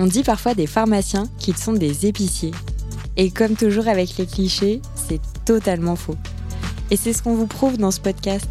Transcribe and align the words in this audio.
On 0.00 0.06
dit 0.06 0.22
parfois 0.22 0.54
des 0.54 0.68
pharmaciens 0.68 1.28
qu'ils 1.38 1.56
sont 1.56 1.72
des 1.72 2.06
épiciers. 2.06 2.52
Et 3.16 3.32
comme 3.32 3.56
toujours 3.56 3.88
avec 3.88 4.16
les 4.16 4.26
clichés, 4.26 4.80
c'est 4.94 5.20
totalement 5.44 5.96
faux. 5.96 6.14
Et 6.92 6.96
c'est 6.96 7.12
ce 7.12 7.20
qu'on 7.20 7.34
vous 7.34 7.48
prouve 7.48 7.78
dans 7.78 7.90
ce 7.90 8.00
podcast. 8.00 8.48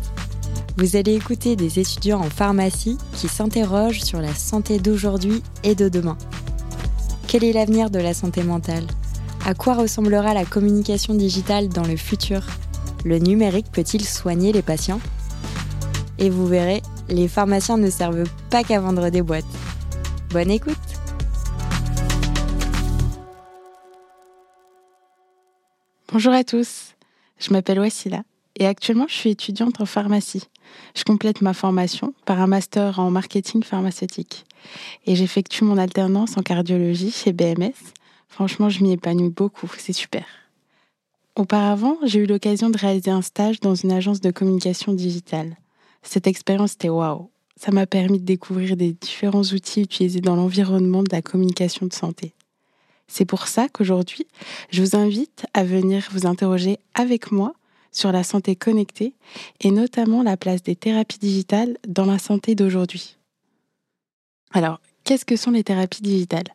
Vous 0.76 0.98
allez 0.98 1.16
écouter 1.16 1.56
des 1.56 1.80
étudiants 1.80 2.20
en 2.20 2.30
pharmacie 2.30 2.98
qui 3.14 3.30
s'interrogent 3.30 4.02
sur 4.02 4.20
la 4.20 4.36
santé 4.36 4.78
d'aujourd'hui 4.78 5.42
et 5.64 5.74
de 5.74 5.88
demain. 5.88 6.18
Quel 7.28 7.46
est 7.46 7.54
l'avenir 7.54 7.90
de 7.90 8.00
la 8.00 8.14
santé 8.14 8.44
mentale? 8.44 8.86
À 9.46 9.54
quoi 9.54 9.76
ressemblera 9.76 10.34
la 10.34 10.44
communication 10.44 11.14
digitale 11.14 11.70
dans 11.70 11.86
le 11.86 11.96
futur? 11.96 12.42
Le 13.06 13.20
numérique 13.20 13.72
peut-il 13.72 14.04
soigner 14.04 14.52
les 14.52 14.62
patients? 14.62 15.00
Et 16.20 16.30
vous 16.30 16.46
verrez, 16.46 16.82
les 17.08 17.30
pharmaciens 17.30 17.78
ne 17.78 17.90
servent 17.90 18.30
pas 18.50 18.64
qu'à 18.64 18.82
vendre 18.82 19.10
des 19.10 19.22
boîtes. 19.22 19.46
Bonne 20.32 20.52
écoute 20.52 20.76
Bonjour 26.14 26.32
à 26.32 26.46
tous, 26.46 26.96
je 27.38 27.52
m'appelle 27.52 27.82
Wassila 27.82 28.24
et 28.58 28.66
actuellement 28.66 29.08
je 29.10 29.14
suis 29.14 29.30
étudiante 29.30 29.82
en 29.82 29.86
pharmacie. 29.86 30.48
Je 30.96 31.04
complète 31.04 31.42
ma 31.42 31.54
formation 31.54 32.14
par 32.26 32.40
un 32.40 32.48
master 32.48 33.00
en 33.00 33.12
marketing 33.12 33.62
pharmaceutique 33.62 34.46
et 35.06 35.18
j'effectue 35.18 35.66
mon 35.66 35.78
alternance 35.78 36.38
en 36.38 36.44
cardiologie 36.44 37.12
chez 37.12 37.34
BMS. 37.34 37.74
Franchement, 38.30 38.70
je 38.70 38.84
m'y 38.84 38.94
épanouis 38.94 39.32
beaucoup, 39.32 39.70
c'est 39.78 39.92
super. 39.92 40.24
Auparavant, 41.36 41.98
j'ai 42.04 42.20
eu 42.20 42.26
l'occasion 42.26 42.70
de 42.70 42.78
réaliser 42.78 43.12
un 43.12 43.22
stage 43.22 43.60
dans 43.60 43.76
une 43.76 43.92
agence 43.92 44.22
de 44.22 44.32
communication 44.32 44.94
digitale. 44.94 45.58
Cette 46.04 46.26
expérience 46.26 46.76
était 46.76 46.88
waouh. 46.88 47.30
Ça 47.58 47.74
m'a 47.74 47.86
permis 47.86 48.20
de 48.20 48.26
découvrir 48.26 48.78
des 48.78 48.94
différents 48.94 49.44
outils 49.44 49.82
utilisés 49.82 50.22
dans 50.22 50.38
l'environnement 50.38 51.04
de 51.04 51.12
la 51.12 51.22
communication 51.22 51.86
de 51.86 51.94
santé. 51.94 52.34
C'est 53.08 53.26
pour 53.26 53.48
ça 53.48 53.70
qu'aujourd'hui, 53.70 54.28
je 54.70 54.82
vous 54.84 54.96
invite 54.96 55.46
à 55.54 55.64
venir 55.64 56.08
vous 56.12 56.28
interroger 56.28 56.78
avec 56.94 57.32
moi 57.32 57.54
sur 57.92 58.12
la 58.12 58.24
santé 58.24 58.56
connectée 58.56 59.16
et 59.62 59.72
notamment 59.72 60.24
la 60.24 60.38
place 60.38 60.62
des 60.62 60.76
thérapies 60.76 61.20
digitales 61.20 61.78
dans 61.88 62.06
la 62.06 62.20
santé 62.20 62.54
d'aujourd'hui. 62.54 63.18
Alors, 64.52 64.80
qu'est-ce 65.04 65.26
que 65.26 65.36
sont 65.36 65.52
les 65.52 65.64
thérapies 65.64 66.02
digitales? 66.02 66.54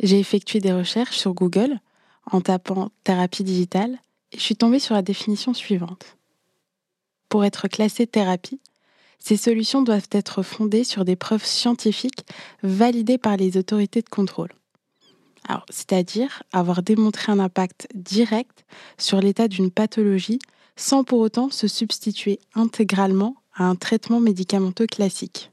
J'ai 0.00 0.18
effectué 0.18 0.58
des 0.58 0.72
recherches 0.72 1.16
sur 1.16 1.34
Google 1.34 1.78
en 2.30 2.40
tapant 2.40 2.90
thérapie 3.04 3.44
digitale 3.44 3.98
et 4.32 4.38
je 4.38 4.42
suis 4.42 4.56
tombée 4.56 4.80
sur 4.80 4.94
la 4.94 5.02
définition 5.02 5.54
suivante. 5.54 6.16
Pour 7.28 7.44
être 7.44 7.68
classée 7.68 8.06
thérapie, 8.06 8.60
ces 9.18 9.36
solutions 9.36 9.82
doivent 9.82 10.08
être 10.10 10.42
fondées 10.42 10.84
sur 10.84 11.04
des 11.04 11.16
preuves 11.16 11.44
scientifiques 11.44 12.26
validées 12.62 13.18
par 13.18 13.36
les 13.36 13.56
autorités 13.56 14.02
de 14.02 14.08
contrôle 14.08 14.50
c'est-à-dire 15.70 16.42
avoir 16.52 16.82
démontré 16.82 17.30
un 17.30 17.38
impact 17.38 17.88
direct 17.94 18.64
sur 18.98 19.20
l'état 19.20 19.48
d'une 19.48 19.70
pathologie 19.70 20.38
sans 20.76 21.04
pour 21.04 21.20
autant 21.20 21.50
se 21.50 21.68
substituer 21.68 22.40
intégralement 22.54 23.36
à 23.54 23.64
un 23.64 23.76
traitement 23.76 24.20
médicamenteux 24.20 24.86
classique. 24.86 25.52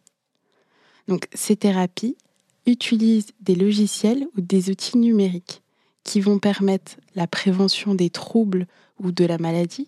Donc, 1.07 1.27
ces 1.33 1.55
thérapies 1.55 2.17
utilisent 2.65 3.31
des 3.39 3.55
logiciels 3.55 4.27
ou 4.35 4.41
des 4.41 4.69
outils 4.69 4.97
numériques 4.97 5.61
qui 6.03 6.21
vont 6.21 6.39
permettre 6.39 6.97
la 7.15 7.27
prévention 7.27 7.93
des 7.93 8.09
troubles 8.09 8.67
ou 8.99 9.11
de 9.11 9.25
la 9.25 9.37
maladie, 9.37 9.87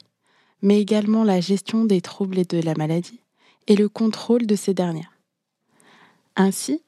mais 0.62 0.80
également 0.80 1.24
la 1.24 1.40
gestion 1.40 1.86
des 1.86 2.02
troubles 2.02 2.40
et 2.40 2.46
de 2.46 2.60
la 2.60 2.76
maladie 2.76 3.22
et 3.68 3.76
le 3.76 3.90
contrôle 3.90 4.46
de 4.46 4.56
ces 4.56 4.74
dernières. 4.74 5.18
Ainsi, 6.36 6.82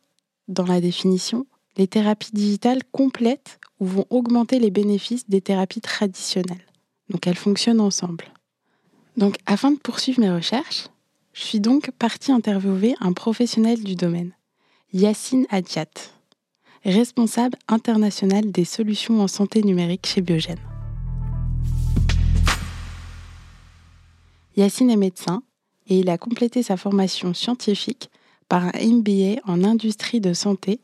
dans 0.48 0.66
la 0.66 0.82
définition, 0.82 1.46
les 1.78 1.88
thérapies 1.88 2.31
digitales 2.34 2.84
complètent 2.92 3.59
ou 3.80 3.86
vont 3.86 4.06
augmenter 4.09 4.59
les 4.59 4.72
bénéfices 4.72 5.28
des 5.30 5.42
thérapies 5.42 5.81
traditionnelles. 5.81 6.66
Donc 7.09 7.28
elles 7.28 7.36
fonctionnent 7.36 7.81
ensemble. 7.81 8.25
Donc 9.18 9.38
afin 9.46 9.72
de 9.72 9.78
poursuivre 9.78 10.19
mes 10.19 10.31
recherches, 10.31 10.88
je 11.34 11.44
suis 11.44 11.59
donc 11.59 11.91
partie 11.91 12.31
interviewer 12.31 12.96
un 13.02 13.13
professionnel 13.13 13.84
du 13.84 13.96
domaine, 13.96 14.31
Yacine 14.94 15.46
Adiat, 15.50 15.86
responsable 16.86 17.58
international 17.68 18.52
des 18.52 18.66
solutions 18.66 19.22
en 19.22 19.28
santé 19.28 19.62
numérique 19.62 20.07
chez 20.07 20.22
Biogène. 20.22 20.59
Yacine 24.56 24.90
est 24.90 24.96
médecin 24.96 25.44
et 25.88 26.00
il 26.00 26.09
a 26.09 26.18
complété 26.18 26.63
sa 26.63 26.78
formation 26.78 27.34
scientifique 27.34 28.09
par 28.47 28.63
un 28.63 28.72
MBA 28.80 29.42
en 29.46 29.63
industrie 29.63 30.22
de 30.22 30.34
santé 30.34 30.80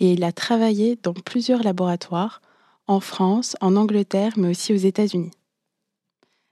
et 0.00 0.12
il 0.12 0.24
a 0.24 0.32
travaillé 0.32 0.98
dans 1.02 1.14
plusieurs 1.14 1.62
laboratoires, 1.62 2.40
en 2.86 3.00
France, 3.00 3.56
en 3.60 3.76
Angleterre, 3.76 4.32
mais 4.36 4.48
aussi 4.48 4.72
aux 4.72 4.76
États-Unis. 4.76 5.30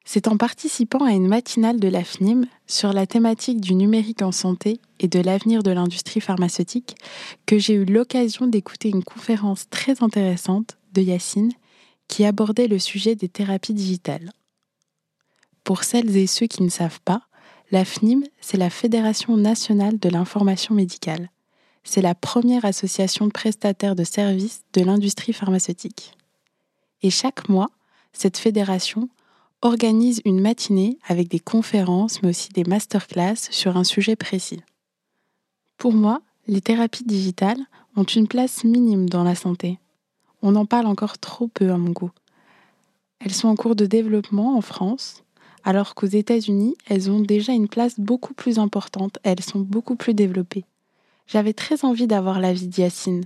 C'est 0.04 0.28
en 0.28 0.36
participant 0.36 1.04
à 1.04 1.12
une 1.12 1.28
matinale 1.28 1.78
de 1.78 1.88
l'AFNIM 1.88 2.46
sur 2.66 2.92
la 2.92 3.06
thématique 3.06 3.60
du 3.60 3.74
numérique 3.74 4.22
en 4.22 4.32
santé 4.32 4.80
et 4.98 5.08
de 5.08 5.20
l'avenir 5.20 5.62
de 5.62 5.70
l'industrie 5.70 6.20
pharmaceutique 6.20 6.96
que 7.46 7.58
j'ai 7.58 7.74
eu 7.74 7.84
l'occasion 7.84 8.46
d'écouter 8.46 8.88
une 8.88 9.04
conférence 9.04 9.68
très 9.68 10.02
intéressante 10.02 10.78
de 10.94 11.02
Yacine 11.02 11.52
qui 12.08 12.24
abordait 12.24 12.66
le 12.66 12.78
sujet 12.78 13.14
des 13.14 13.28
thérapies 13.28 13.74
digitales. 13.74 14.32
Pour 15.62 15.84
celles 15.84 16.16
et 16.16 16.26
ceux 16.26 16.46
qui 16.46 16.62
ne 16.62 16.70
savent 16.70 17.00
pas, 17.04 17.22
l'AFNIM, 17.70 18.22
c'est 18.40 18.56
la 18.56 18.70
Fédération 18.70 19.36
nationale 19.36 19.98
de 19.98 20.08
l'information 20.08 20.74
médicale 20.74 21.30
c'est 21.82 22.02
la 22.02 22.14
première 22.14 22.64
association 22.64 23.26
de 23.26 23.32
prestataires 23.32 23.96
de 23.96 24.04
services 24.04 24.62
de 24.72 24.82
l'industrie 24.82 25.32
pharmaceutique. 25.32 26.16
Et 27.02 27.10
chaque 27.10 27.48
mois, 27.48 27.70
cette 28.12 28.38
fédération 28.38 29.08
organise 29.62 30.20
une 30.24 30.40
matinée 30.40 30.98
avec 31.06 31.28
des 31.28 31.40
conférences, 31.40 32.22
mais 32.22 32.30
aussi 32.30 32.50
des 32.50 32.64
masterclass 32.64 33.36
sur 33.50 33.76
un 33.76 33.84
sujet 33.84 34.16
précis. 34.16 34.62
Pour 35.78 35.92
moi, 35.92 36.22
les 36.46 36.60
thérapies 36.60 37.04
digitales 37.04 37.60
ont 37.96 38.04
une 38.04 38.28
place 38.28 38.64
minime 38.64 39.08
dans 39.08 39.24
la 39.24 39.34
santé. 39.34 39.78
On 40.42 40.56
en 40.56 40.66
parle 40.66 40.86
encore 40.86 41.18
trop 41.18 41.48
peu 41.48 41.70
à 41.70 41.76
mon 41.76 41.90
goût. 41.90 42.10
Elles 43.20 43.34
sont 43.34 43.48
en 43.48 43.56
cours 43.56 43.76
de 43.76 43.86
développement 43.86 44.56
en 44.56 44.62
France, 44.62 45.22
alors 45.62 45.94
qu'aux 45.94 46.06
États-Unis, 46.06 46.74
elles 46.86 47.10
ont 47.10 47.20
déjà 47.20 47.52
une 47.52 47.68
place 47.68 48.00
beaucoup 48.00 48.32
plus 48.32 48.58
importante, 48.58 49.18
elles 49.22 49.42
sont 49.42 49.60
beaucoup 49.60 49.96
plus 49.96 50.14
développées 50.14 50.64
j'avais 51.30 51.52
très 51.52 51.84
envie 51.84 52.08
d'avoir 52.08 52.40
l'avis 52.40 52.66
d'Yacine. 52.66 53.24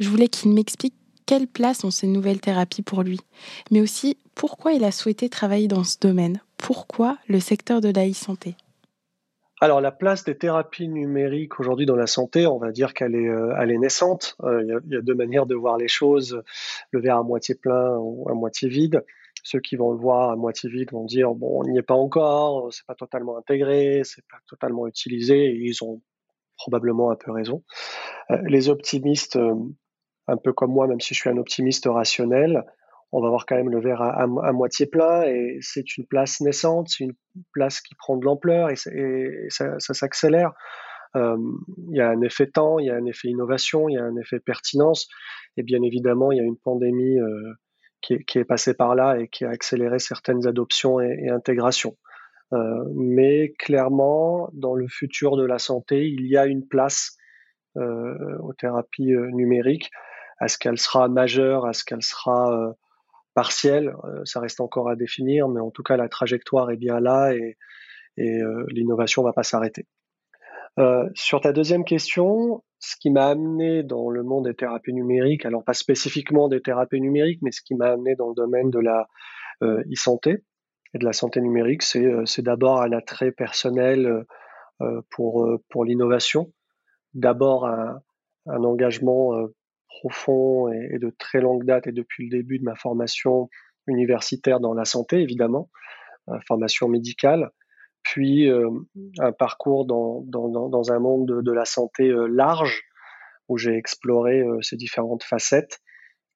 Je 0.00 0.08
voulais 0.08 0.26
qu'il 0.26 0.52
m'explique 0.52 0.94
quelle 1.26 1.46
place 1.46 1.84
ont 1.84 1.90
ces 1.90 2.08
nouvelles 2.08 2.40
thérapies 2.40 2.82
pour 2.82 3.02
lui, 3.02 3.20
mais 3.70 3.80
aussi 3.80 4.18
pourquoi 4.34 4.72
il 4.72 4.84
a 4.84 4.90
souhaité 4.90 5.28
travailler 5.28 5.68
dans 5.68 5.84
ce 5.84 5.96
domaine, 5.98 6.40
pourquoi 6.58 7.16
le 7.28 7.40
secteur 7.40 7.80
de 7.80 7.92
la 7.94 8.08
e-santé. 8.08 8.56
Alors 9.60 9.80
la 9.80 9.92
place 9.92 10.24
des 10.24 10.36
thérapies 10.36 10.88
numériques 10.88 11.60
aujourd'hui 11.60 11.86
dans 11.86 11.96
la 11.96 12.08
santé, 12.08 12.46
on 12.46 12.58
va 12.58 12.72
dire 12.72 12.92
qu'elle 12.92 13.14
est, 13.14 13.28
euh, 13.28 13.78
naissante. 13.78 14.36
Euh, 14.42 14.62
il 14.62 14.92
y, 14.92 14.96
a 14.96 15.00
deux 15.00 15.14
manières 15.14 15.46
de 15.46 15.54
voir 15.54 15.78
les 15.78 15.88
choses, 15.88 16.42
le 16.90 17.00
verre 17.00 17.18
à 17.18 17.22
moitié 17.22 17.54
plein 17.54 17.96
ou 17.96 18.28
à 18.28 18.34
moitié 18.34 18.68
vide. 18.68 19.04
Ceux 19.44 19.60
qui 19.60 19.76
vont 19.76 19.92
le 19.92 19.98
voir 19.98 20.30
à 20.30 20.36
moitié 20.36 20.68
vide 20.68 20.90
vont 20.90 21.04
dire 21.04 21.32
bon, 21.32 21.60
on 21.60 21.64
n'y 21.64 21.78
est 21.78 21.82
pas 21.82 21.94
encore, 21.94 22.72
c'est 22.72 22.84
pas 22.84 22.96
totalement 22.96 23.38
intégré, 23.38 24.02
c'est 24.02 24.26
pas 24.26 24.38
totalement 24.48 24.88
utilisé, 24.88 25.54
ils 25.54 25.82
ont 25.84 26.02
probablement 26.56 27.10
un 27.10 27.16
peu 27.16 27.30
raison. 27.30 27.62
Euh, 28.30 28.38
les 28.46 28.68
optimistes, 28.68 29.36
euh, 29.36 29.54
un 30.26 30.36
peu 30.36 30.52
comme 30.52 30.72
moi, 30.72 30.86
même 30.86 31.00
si 31.00 31.14
je 31.14 31.20
suis 31.20 31.30
un 31.30 31.36
optimiste 31.36 31.86
rationnel, 31.86 32.64
on 33.12 33.20
va 33.20 33.28
voir 33.28 33.46
quand 33.46 33.56
même 33.56 33.70
le 33.70 33.80
verre 33.80 34.02
à, 34.02 34.26
moitié 34.26 34.86
plein 34.86 35.22
et 35.22 35.58
c'est 35.60 35.96
une 35.96 36.04
place 36.04 36.40
naissante, 36.40 36.88
c'est 36.88 37.04
une 37.04 37.14
place 37.52 37.80
qui 37.80 37.94
prend 37.94 38.16
de 38.16 38.24
l'ampleur 38.24 38.70
et, 38.70 39.46
ça, 39.50 39.78
s'accélère. 39.78 40.52
Euh, 41.14 41.36
il 41.90 41.96
y 41.96 42.00
a 42.00 42.08
un 42.08 42.20
effet 42.22 42.48
temps, 42.48 42.80
il 42.80 42.86
y 42.86 42.90
a 42.90 42.96
un 42.96 43.04
effet 43.04 43.28
innovation, 43.28 43.88
il 43.88 43.94
y 43.94 43.98
a 43.98 44.02
un 44.02 44.16
effet 44.16 44.40
pertinence 44.40 45.06
et 45.56 45.62
bien 45.62 45.80
évidemment 45.82 46.32
il 46.32 46.38
y 46.38 46.40
a 46.40 46.44
une 46.44 46.56
pandémie 46.56 47.18
qui, 48.00 48.14
est, 48.14 48.44
passée 48.44 48.74
par 48.74 48.96
là 48.96 49.16
et 49.20 49.28
qui 49.28 49.44
a 49.44 49.50
accéléré 49.50 50.00
certaines 50.00 50.48
adoptions 50.48 51.00
et, 51.00 51.16
et 51.22 51.30
intégrations. 51.30 51.96
Euh, 52.52 52.84
mais 52.94 53.52
clairement, 53.58 54.48
dans 54.52 54.74
le 54.74 54.86
futur 54.88 55.36
de 55.36 55.44
la 55.44 55.58
santé, 55.58 56.06
il 56.08 56.26
y 56.26 56.36
a 56.36 56.46
une 56.46 56.66
place 56.66 57.16
euh, 57.76 58.38
aux 58.38 58.52
thérapies 58.52 59.12
euh, 59.12 59.30
numériques. 59.30 59.90
Est-ce 60.40 60.58
qu'elle 60.58 60.78
sera 60.78 61.08
majeure 61.08 61.68
Est-ce 61.68 61.84
qu'elle 61.84 62.02
sera 62.02 62.74
partielle 63.34 63.94
Ça 64.24 64.40
reste 64.40 64.60
encore 64.60 64.88
à 64.88 64.96
définir, 64.96 65.48
mais 65.48 65.60
en 65.60 65.70
tout 65.70 65.82
cas, 65.82 65.96
la 65.96 66.08
trajectoire 66.08 66.70
est 66.70 66.76
bien 66.76 67.00
là 67.00 67.32
et, 67.34 67.56
l'innovation 68.16 69.22
ne 69.22 69.28
va 69.28 69.32
pas 69.32 69.42
s'arrêter. 69.42 69.86
Sur 71.14 71.40
ta 71.40 71.52
deuxième 71.52 71.84
question, 71.84 72.62
ce 72.78 72.96
qui 72.96 73.10
m'a 73.10 73.28
amené 73.28 73.82
dans 73.84 74.10
le 74.10 74.22
monde 74.22 74.44
des 74.44 74.54
thérapies 74.54 74.92
numériques, 74.92 75.46
alors 75.46 75.64
pas 75.64 75.72
spécifiquement 75.72 76.48
des 76.48 76.60
thérapies 76.60 77.00
numériques, 77.00 77.40
mais 77.42 77.52
ce 77.52 77.62
qui 77.62 77.74
m'a 77.74 77.92
amené 77.92 78.16
dans 78.16 78.28
le 78.28 78.34
domaine 78.34 78.70
de 78.70 78.80
la 78.80 79.08
e-santé, 79.62 80.44
et 80.94 80.98
de 80.98 81.04
la 81.04 81.12
santé 81.12 81.40
numérique, 81.40 81.82
c'est 81.82 82.04
euh, 82.04 82.24
d'abord 82.38 82.80
un 82.80 82.92
attrait 82.92 83.32
personnel 83.32 84.06
euh, 84.06 84.24
euh, 84.82 85.02
pour, 85.10 85.46
pour 85.68 85.84
l'innovation, 85.84 86.52
d'abord 87.12 87.66
un, 87.66 88.00
engagement 88.46 89.48
profond 89.88 90.70
et, 90.70 90.98
de 90.98 91.14
très 91.18 91.40
longue 91.40 91.64
date 91.64 91.86
et 91.86 91.92
depuis 91.92 92.28
le 92.28 92.36
début 92.36 92.58
de 92.58 92.64
ma 92.64 92.74
formation 92.74 93.48
universitaire 93.86 94.60
dans 94.60 94.74
la 94.74 94.84
santé, 94.84 95.20
évidemment, 95.20 95.70
formation 96.46 96.88
médicale, 96.88 97.50
puis 98.02 98.50
un 99.18 99.32
parcours 99.32 99.86
dans, 99.86 100.20
dans, 100.26 100.92
un 100.92 100.98
monde 100.98 101.26
de, 101.26 101.40
de 101.40 101.52
la 101.52 101.64
santé 101.64 102.12
large 102.28 102.82
où 103.48 103.56
j'ai 103.56 103.76
exploré 103.76 104.44
ces 104.60 104.76
différentes 104.76 105.22
facettes 105.22 105.80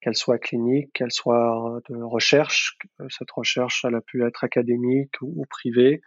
qu'elle 0.01 0.15
soit 0.15 0.39
clinique, 0.39 0.91
qu'elle 0.93 1.11
soit 1.11 1.81
de 1.89 2.01
recherche. 2.01 2.77
Cette 3.09 3.31
recherche, 3.31 3.83
elle 3.85 3.95
a 3.95 4.01
pu 4.01 4.25
être 4.25 4.43
académique 4.43 5.13
ou, 5.21 5.45
privée, 5.49 6.01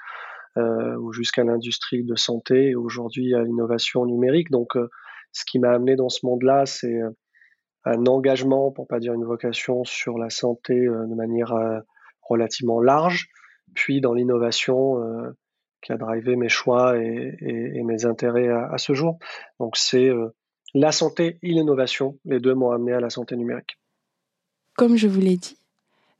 euh, 0.56 0.96
ou 0.96 1.12
jusqu'à 1.12 1.44
l'industrie 1.44 2.04
de 2.04 2.14
santé, 2.14 2.70
et 2.70 2.74
aujourd'hui 2.74 3.34
à 3.34 3.42
l'innovation 3.42 4.06
numérique. 4.06 4.50
Donc, 4.50 4.76
euh, 4.76 4.88
ce 5.32 5.44
qui 5.44 5.58
m'a 5.58 5.70
amené 5.70 5.96
dans 5.96 6.08
ce 6.08 6.24
monde-là, 6.26 6.66
c'est 6.66 6.94
euh, 6.94 7.10
un 7.84 8.06
engagement, 8.06 8.70
pour 8.70 8.86
pas 8.86 9.00
dire 9.00 9.12
une 9.12 9.24
vocation, 9.24 9.84
sur 9.84 10.18
la 10.18 10.30
santé 10.30 10.74
de 10.74 11.14
manière 11.16 11.52
relativement 12.20 12.80
large, 12.80 13.26
puis 13.74 14.00
dans 14.00 14.14
l'innovation 14.14 15.02
qui 15.82 15.90
a 15.90 15.96
drivé 15.96 16.36
mes 16.36 16.48
choix 16.48 16.96
et, 16.96 17.82
mes 17.82 18.04
intérêts 18.06 18.46
à, 18.46 18.78
ce 18.78 18.92
jour. 18.94 19.18
Donc, 19.58 19.76
c'est 19.76 20.12
la 20.74 20.92
santé 20.92 21.40
et 21.42 21.48
l'innovation, 21.48 22.20
les 22.24 22.38
deux 22.38 22.54
m'ont 22.54 22.70
amené 22.70 22.92
à 22.92 23.00
la 23.00 23.10
santé 23.10 23.34
numérique. 23.34 23.76
Comme 24.76 24.96
je 24.96 25.08
vous 25.08 25.20
l'ai 25.20 25.36
dit, 25.36 25.56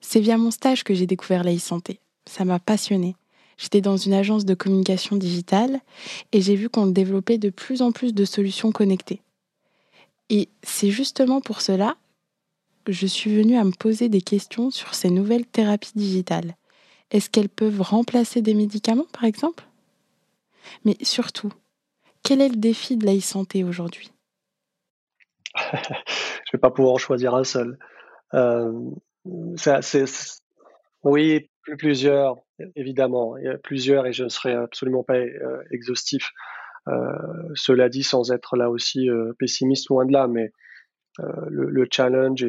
c'est 0.00 0.20
via 0.20 0.36
mon 0.36 0.50
stage 0.50 0.84
que 0.84 0.94
j'ai 0.94 1.06
découvert 1.06 1.44
la 1.44 1.54
e-santé. 1.54 2.00
Ça 2.26 2.44
m'a 2.44 2.58
passionné. 2.58 3.16
J'étais 3.56 3.80
dans 3.80 3.96
une 3.96 4.14
agence 4.14 4.44
de 4.44 4.54
communication 4.54 5.16
digitale 5.16 5.80
et 6.32 6.40
j'ai 6.40 6.56
vu 6.56 6.68
qu'on 6.68 6.86
développait 6.86 7.38
de 7.38 7.50
plus 7.50 7.82
en 7.82 7.92
plus 7.92 8.12
de 8.12 8.24
solutions 8.24 8.72
connectées. 8.72 9.22
Et 10.30 10.48
c'est 10.62 10.90
justement 10.90 11.40
pour 11.40 11.60
cela 11.60 11.96
que 12.84 12.92
je 12.92 13.06
suis 13.06 13.34
venue 13.34 13.56
à 13.56 13.64
me 13.64 13.72
poser 13.72 14.08
des 14.08 14.20
questions 14.20 14.70
sur 14.70 14.94
ces 14.94 15.10
nouvelles 15.10 15.46
thérapies 15.46 15.92
digitales. 15.94 16.56
Est-ce 17.10 17.30
qu'elles 17.30 17.48
peuvent 17.48 17.80
remplacer 17.80 18.42
des 18.42 18.54
médicaments, 18.54 19.06
par 19.12 19.24
exemple? 19.24 19.64
Mais 20.84 20.96
surtout, 21.02 21.52
quel 22.22 22.40
est 22.40 22.48
le 22.48 22.56
défi 22.56 22.96
de 22.96 23.06
la 23.06 23.14
e-santé 23.14 23.64
aujourd'hui? 23.64 24.10
Je 25.54 25.68
ne 25.68 26.52
vais 26.54 26.58
pas 26.58 26.70
pouvoir 26.70 26.94
en 26.94 26.98
choisir 26.98 27.34
un 27.34 27.44
seul. 27.44 27.78
Euh, 28.34 28.72
oui, 31.04 31.50
plusieurs, 31.78 32.36
évidemment. 32.76 33.36
Il 33.36 33.44
y 33.44 33.48
a 33.48 33.58
plusieurs 33.58 34.06
et 34.06 34.12
je 34.12 34.24
ne 34.24 34.28
serai 34.28 34.52
absolument 34.54 35.02
pas 35.02 35.16
euh, 35.16 35.62
exhaustif. 35.70 36.30
Euh, 36.88 36.92
cela 37.54 37.88
dit, 37.88 38.02
sans 38.02 38.32
être 38.32 38.56
là 38.56 38.70
aussi 38.70 39.08
pessimiste, 39.38 39.88
loin 39.88 40.04
de 40.04 40.12
là, 40.12 40.26
mais 40.26 40.52
le, 41.18 41.86
challenge 41.90 42.44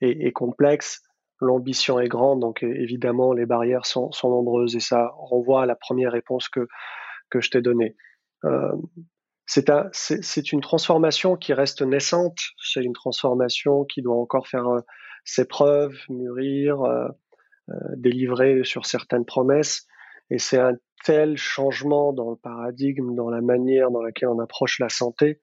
est, 0.00 0.32
complexe, 0.32 1.02
l'ambition 1.40 2.00
est 2.00 2.08
grande, 2.08 2.40
donc 2.40 2.62
évidemment 2.62 3.32
les 3.32 3.46
barrières 3.46 3.86
sont, 3.86 4.10
nombreuses 4.24 4.74
et 4.74 4.80
ça 4.80 5.12
renvoie 5.14 5.62
à 5.62 5.66
la 5.66 5.76
première 5.76 6.12
réponse 6.12 6.48
que, 6.48 6.66
que 7.30 7.40
je 7.40 7.50
t'ai 7.50 7.60
donnée. 7.60 7.94
c'est 9.46 9.70
un, 9.70 9.90
une 10.52 10.60
transformation 10.60 11.36
qui 11.36 11.52
reste 11.52 11.82
naissante, 11.82 12.38
c'est 12.60 12.82
une 12.82 12.94
transformation 12.94 13.84
qui 13.84 14.02
doit 14.02 14.16
encore 14.16 14.48
faire 14.48 14.66
ses 15.28 15.44
preuves, 15.44 15.94
mûrir, 16.08 16.82
euh, 16.82 17.06
euh, 17.68 17.74
délivrer 17.96 18.64
sur 18.64 18.86
certaines 18.86 19.26
promesses. 19.26 19.86
Et 20.30 20.38
c'est 20.38 20.58
un 20.58 20.72
tel 21.04 21.36
changement 21.36 22.14
dans 22.14 22.30
le 22.30 22.36
paradigme, 22.36 23.14
dans 23.14 23.28
la 23.28 23.42
manière 23.42 23.90
dans 23.90 24.02
laquelle 24.02 24.30
on 24.30 24.38
approche 24.38 24.78
la 24.78 24.88
santé, 24.88 25.40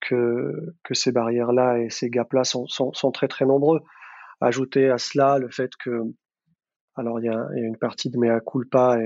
que, 0.00 0.52
que 0.84 0.94
ces 0.94 1.10
barrières-là 1.10 1.80
et 1.80 1.90
ces 1.90 2.08
gaps-là 2.08 2.44
sont, 2.44 2.68
sont, 2.68 3.10
très 3.10 3.26
très 3.26 3.46
nombreux. 3.46 3.80
Ajouter 4.40 4.90
à 4.90 4.98
cela 4.98 5.38
le 5.38 5.48
fait 5.50 5.72
que, 5.76 6.02
alors 6.94 7.18
il 7.18 7.26
y 7.26 7.28
a, 7.28 7.48
une 7.56 7.76
partie 7.76 8.10
de 8.10 8.18
mea 8.18 8.40
culpa 8.40 8.98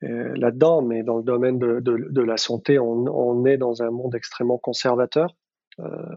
là-dedans, 0.00 0.82
mais 0.82 1.02
dans 1.02 1.18
le 1.18 1.22
domaine 1.22 1.58
de, 1.58 1.80
de, 1.80 2.22
la 2.22 2.36
santé, 2.36 2.78
on, 2.78 3.44
est 3.46 3.58
dans 3.58 3.82
un 3.82 3.90
monde 3.90 4.14
extrêmement 4.14 4.58
conservateur. 4.58 5.36
Euh, 5.78 6.16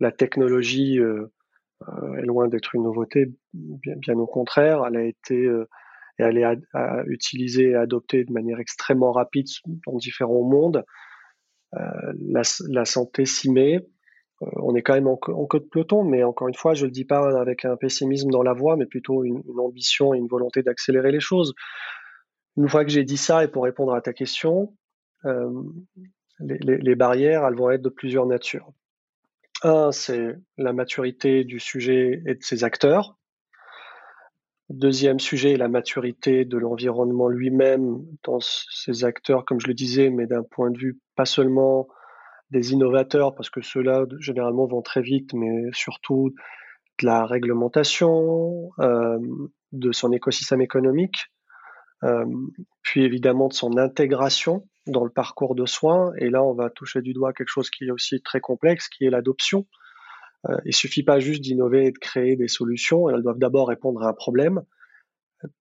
la 0.00 0.12
technologie 0.12 0.98
est 2.18 2.26
loin 2.26 2.48
d'être 2.48 2.74
une 2.74 2.82
nouveauté, 2.82 3.32
bien, 3.52 4.18
au 4.18 4.26
contraire, 4.26 4.84
elle 4.86 4.96
a 4.96 5.04
été 5.04 5.46
euh, 5.46 5.68
et 6.18 6.24
elle 6.24 6.38
est 6.38 6.44
à, 6.44 7.04
utiliser 7.06 7.70
et 7.70 7.74
adoptée 7.76 8.24
de 8.24 8.32
manière 8.32 8.58
extrêmement 8.58 9.12
rapide 9.12 9.46
dans 9.86 9.96
différents 9.96 10.42
mondes. 10.42 10.84
Euh, 11.74 12.12
la, 12.68 12.84
santé 12.84 13.24
s'y 13.24 13.50
met. 13.50 13.86
on 14.40 14.74
est 14.74 14.82
quand 14.82 14.94
même 14.94 15.06
en, 15.06 15.16
queue 15.16 15.60
de 15.60 15.68
peloton, 15.70 16.02
mais 16.02 16.24
encore 16.24 16.48
une 16.48 16.54
fois, 16.54 16.74
je 16.74 16.86
le 16.86 16.90
dis 16.90 17.04
pas 17.04 17.38
avec 17.38 17.64
un 17.64 17.76
pessimisme 17.76 18.30
dans 18.30 18.42
la 18.42 18.52
voix, 18.52 18.76
mais 18.76 18.86
plutôt 18.86 19.22
une, 19.22 19.42
ambition 19.58 20.12
et 20.14 20.18
une 20.18 20.26
volonté 20.26 20.62
d'accélérer 20.62 21.12
les 21.12 21.20
choses. 21.20 21.54
Une 22.56 22.68
fois 22.68 22.84
que 22.84 22.90
j'ai 22.90 23.04
dit 23.04 23.16
ça, 23.16 23.44
et 23.44 23.48
pour 23.48 23.62
répondre 23.62 23.94
à 23.94 24.00
ta 24.00 24.12
question, 24.12 24.74
euh, 25.24 25.50
les, 26.40 26.58
les, 26.58 26.78
les, 26.78 26.94
barrières, 26.96 27.46
elles 27.46 27.54
vont 27.54 27.70
être 27.70 27.82
de 27.82 27.88
plusieurs 27.88 28.26
natures. 28.26 28.72
Un, 29.62 29.90
c'est 29.90 30.36
la 30.56 30.72
maturité 30.72 31.44
du 31.44 31.58
sujet 31.58 32.22
et 32.26 32.34
de 32.34 32.42
ses 32.42 32.62
acteurs. 32.64 33.18
Deuxième 34.68 35.18
sujet, 35.18 35.56
la 35.56 35.68
maturité 35.68 36.44
de 36.44 36.58
l'environnement 36.58 37.28
lui-même 37.28 38.04
dans 38.22 38.38
ses 38.40 39.04
acteurs, 39.04 39.44
comme 39.44 39.60
je 39.60 39.66
le 39.66 39.74
disais, 39.74 40.10
mais 40.10 40.26
d'un 40.26 40.42
point 40.42 40.70
de 40.70 40.78
vue 40.78 41.00
pas 41.16 41.24
seulement 41.24 41.88
des 42.50 42.72
innovateurs, 42.72 43.34
parce 43.34 43.50
que 43.50 43.62
ceux-là 43.62 44.04
généralement 44.20 44.66
vont 44.66 44.82
très 44.82 45.02
vite, 45.02 45.32
mais 45.34 45.70
surtout 45.72 46.34
de 47.00 47.06
la 47.06 47.24
réglementation, 47.26 48.70
euh, 48.78 49.18
de 49.72 49.92
son 49.92 50.12
écosystème 50.12 50.60
économique, 50.60 51.32
puis 52.82 53.04
évidemment 53.04 53.48
de 53.48 53.54
son 53.54 53.76
intégration 53.76 54.66
dans 54.86 55.04
le 55.04 55.10
parcours 55.10 55.54
de 55.54 55.66
soins. 55.66 56.12
Et 56.18 56.30
là, 56.30 56.42
on 56.42 56.54
va 56.54 56.70
toucher 56.70 57.02
du 57.02 57.12
doigt 57.12 57.32
quelque 57.32 57.48
chose 57.48 57.70
qui 57.70 57.84
est 57.84 57.90
aussi 57.90 58.20
très 58.22 58.40
complexe, 58.40 58.88
qui 58.88 59.04
est 59.04 59.10
l'adoption. 59.10 59.66
Euh, 60.48 60.56
il 60.64 60.74
suffit 60.74 61.02
pas 61.02 61.20
juste 61.20 61.42
d'innover 61.42 61.86
et 61.86 61.92
de 61.92 61.98
créer 61.98 62.36
des 62.36 62.48
solutions. 62.48 63.08
Elles 63.10 63.22
doivent 63.22 63.38
d'abord 63.38 63.68
répondre 63.68 64.02
à 64.02 64.08
un 64.08 64.12
problème, 64.12 64.62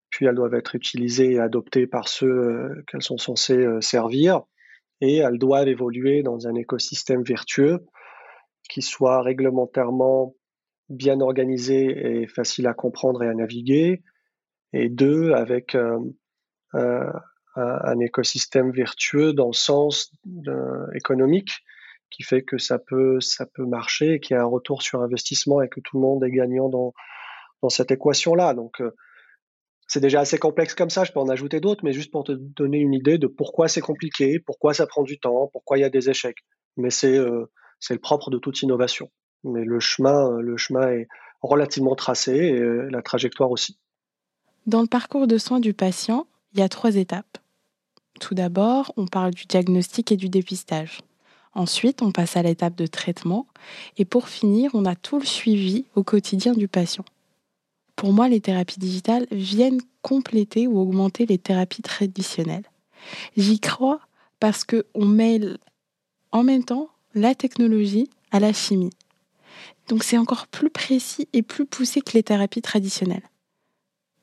puis 0.09 0.25
elles 0.25 0.35
doivent 0.35 0.53
être 0.53 0.75
utilisées 0.75 1.33
et 1.33 1.39
adoptées 1.39 1.87
par 1.87 2.07
ceux 2.07 2.27
euh, 2.27 2.83
qu'elles 2.87 3.01
sont 3.01 3.17
censées 3.17 3.57
euh, 3.57 3.81
servir, 3.81 4.41
et 5.01 5.17
elles 5.17 5.37
doivent 5.37 5.67
évoluer 5.67 6.23
dans 6.23 6.47
un 6.47 6.55
écosystème 6.55 7.23
vertueux 7.23 7.85
qui 8.69 8.81
soit 8.81 9.21
réglementairement 9.21 10.35
bien 10.89 11.19
organisé 11.19 12.21
et 12.21 12.27
facile 12.27 12.67
à 12.67 12.73
comprendre 12.73 13.23
et 13.23 13.27
à 13.27 13.33
naviguer, 13.33 14.03
et 14.73 14.89
deux, 14.89 15.31
avec 15.31 15.75
euh, 16.75 17.09
euh, 17.57 17.79
un, 17.83 17.99
écosystème 17.99 18.71
vertueux 18.71 19.33
dans 19.33 19.47
le 19.47 19.53
sens 19.53 20.11
économique 20.93 21.51
qui 22.09 22.23
fait 22.23 22.43
que 22.43 22.57
ça 22.57 22.79
peut, 22.79 23.19
ça 23.19 23.45
peut 23.45 23.65
marcher 23.65 24.13
et 24.13 24.19
qu'il 24.19 24.35
y 24.35 24.37
a 24.37 24.41
un 24.41 24.47
retour 24.47 24.81
sur 24.81 25.01
investissement 25.01 25.61
et 25.61 25.69
que 25.69 25.79
tout 25.79 25.97
le 25.97 26.01
monde 26.01 26.23
est 26.23 26.31
gagnant 26.31 26.69
dans, 26.69 26.93
dans 27.61 27.69
cette 27.69 27.91
équation-là. 27.91 28.53
Donc, 28.53 28.81
euh, 28.81 28.91
c'est 29.87 29.99
déjà 29.99 30.21
assez 30.21 30.37
complexe 30.37 30.73
comme 30.73 30.89
ça, 30.89 31.03
je 31.03 31.11
peux 31.11 31.19
en 31.19 31.29
ajouter 31.29 31.59
d'autres, 31.59 31.83
mais 31.83 31.93
juste 31.93 32.11
pour 32.11 32.23
te 32.23 32.31
donner 32.31 32.79
une 32.79 32.93
idée 32.93 33.17
de 33.17 33.27
pourquoi 33.27 33.67
c'est 33.67 33.81
compliqué, 33.81 34.39
pourquoi 34.39 34.73
ça 34.73 34.87
prend 34.87 35.03
du 35.03 35.19
temps, 35.19 35.49
pourquoi 35.51 35.77
il 35.77 35.81
y 35.81 35.85
a 35.85 35.89
des 35.89 36.09
échecs. 36.09 36.39
Mais 36.77 36.89
c'est 36.89 37.17
euh, 37.17 37.45
le 37.89 37.99
propre 37.99 38.29
de 38.29 38.37
toute 38.37 38.61
innovation. 38.61 39.11
Mais 39.43 39.63
le 39.63 39.79
chemin, 39.79 40.39
le 40.39 40.57
chemin 40.57 40.89
est 40.89 41.07
relativement 41.41 41.95
tracé 41.95 42.33
et 42.33 42.59
euh, 42.59 42.87
la 42.89 43.01
trajectoire 43.01 43.51
aussi. 43.51 43.77
Dans 44.65 44.81
le 44.81 44.87
parcours 44.87 45.27
de 45.27 45.37
soins 45.37 45.59
du 45.59 45.73
patient, 45.73 46.27
il 46.55 46.59
y 46.59 46.63
a 46.63 46.69
trois 46.69 46.95
étapes. 46.95 47.37
Tout 48.19 48.33
d'abord, 48.33 48.93
on 48.95 49.07
parle 49.07 49.33
du 49.33 49.45
diagnostic 49.45 50.11
et 50.11 50.17
du 50.17 50.29
dépistage. 50.29 51.01
Ensuite, 51.53 52.01
on 52.01 52.11
passe 52.11 52.37
à 52.37 52.43
l'étape 52.43 52.75
de 52.75 52.87
traitement. 52.87 53.45
Et 53.97 54.05
pour 54.05 54.29
finir, 54.29 54.71
on 54.73 54.85
a 54.85 54.95
tout 54.95 55.19
le 55.19 55.25
suivi 55.25 55.85
au 55.95 56.03
quotidien 56.03 56.53
du 56.53 56.67
patient. 56.67 57.05
Pour 57.97 58.13
moi, 58.13 58.29
les 58.29 58.41
thérapies 58.41 58.79
digitales 58.79 59.27
viennent 59.31 59.81
compléter 60.01 60.67
ou 60.67 60.79
augmenter 60.79 61.25
les 61.25 61.37
thérapies 61.37 61.81
traditionnelles. 61.81 62.69
J'y 63.35 63.59
crois 63.59 63.99
parce 64.39 64.63
qu'on 64.63 65.05
mêle 65.05 65.57
en 66.31 66.43
même 66.43 66.63
temps 66.63 66.89
la 67.13 67.35
technologie 67.35 68.09
à 68.31 68.39
la 68.39 68.53
chimie. 68.53 68.91
Donc 69.87 70.03
c'est 70.03 70.17
encore 70.17 70.47
plus 70.47 70.69
précis 70.69 71.27
et 71.31 71.41
plus 71.41 71.65
poussé 71.65 72.01
que 72.01 72.13
les 72.13 72.23
thérapies 72.23 72.61
traditionnelles. 72.61 73.29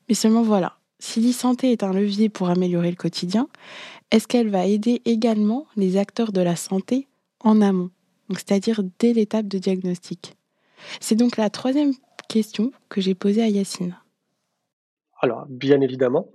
Mais 0.07 0.15
seulement 0.15 0.43
voilà, 0.43 0.77
si 1.03 1.19
l'e-santé 1.19 1.73
est 1.73 1.83
un 1.83 1.91
levier 1.91 2.29
pour 2.29 2.49
améliorer 2.49 2.89
le 2.89 2.95
quotidien, 2.95 3.49
est-ce 4.09 4.25
qu'elle 4.25 4.49
va 4.49 4.65
aider 4.65 5.01
également 5.03 5.67
les 5.75 5.97
acteurs 5.97 6.31
de 6.31 6.39
la 6.39 6.55
santé 6.55 7.09
en 7.41 7.61
amont, 7.61 7.91
c'est-à-dire 8.29 8.81
dès 8.99 9.11
l'étape 9.11 9.47
de 9.47 9.57
diagnostic? 9.57 10.37
C'est 11.01 11.15
donc 11.15 11.35
la 11.35 11.49
troisième 11.49 11.91
question 12.29 12.71
que 12.87 13.01
j'ai 13.01 13.15
posée 13.15 13.43
à 13.43 13.49
Yacine. 13.49 13.97
Alors, 15.19 15.45
bien 15.49 15.81
évidemment, 15.81 16.29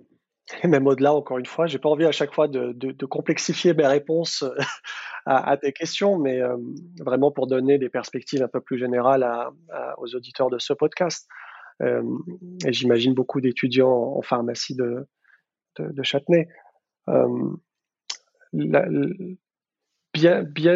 et 0.63 0.69
même 0.69 0.87
au-delà, 0.87 1.15
encore 1.15 1.39
une 1.39 1.47
fois, 1.47 1.67
j'ai 1.67 1.79
pas 1.79 1.89
envie 1.89 2.05
à 2.05 2.13
chaque 2.13 2.35
fois 2.35 2.47
de, 2.47 3.05
complexifier 3.07 3.73
mes 3.73 3.87
réponses 3.87 4.45
à, 5.25 5.57
tes 5.57 5.73
questions, 5.73 6.19
mais 6.19 6.43
euh, 6.43 6.59
vraiment 7.01 7.31
pour 7.31 7.47
donner 7.47 7.79
des 7.79 7.89
perspectives 7.89 8.43
un 8.43 8.49
peu 8.49 8.61
plus 8.61 8.79
générales 8.79 9.27
aux 9.97 10.15
auditeurs 10.15 10.51
de 10.51 10.59
ce 10.59 10.75
podcast. 10.75 11.27
Euh, 11.83 12.03
et 12.67 12.73
j'imagine 12.73 13.15
beaucoup 13.15 13.41
d'étudiants 13.41 14.17
en 14.17 14.23
pharmacie 14.23 14.75
de, 14.75 15.07
Châtenay. 16.03 16.49
Euh, 17.09 17.53
bien, 18.53 18.83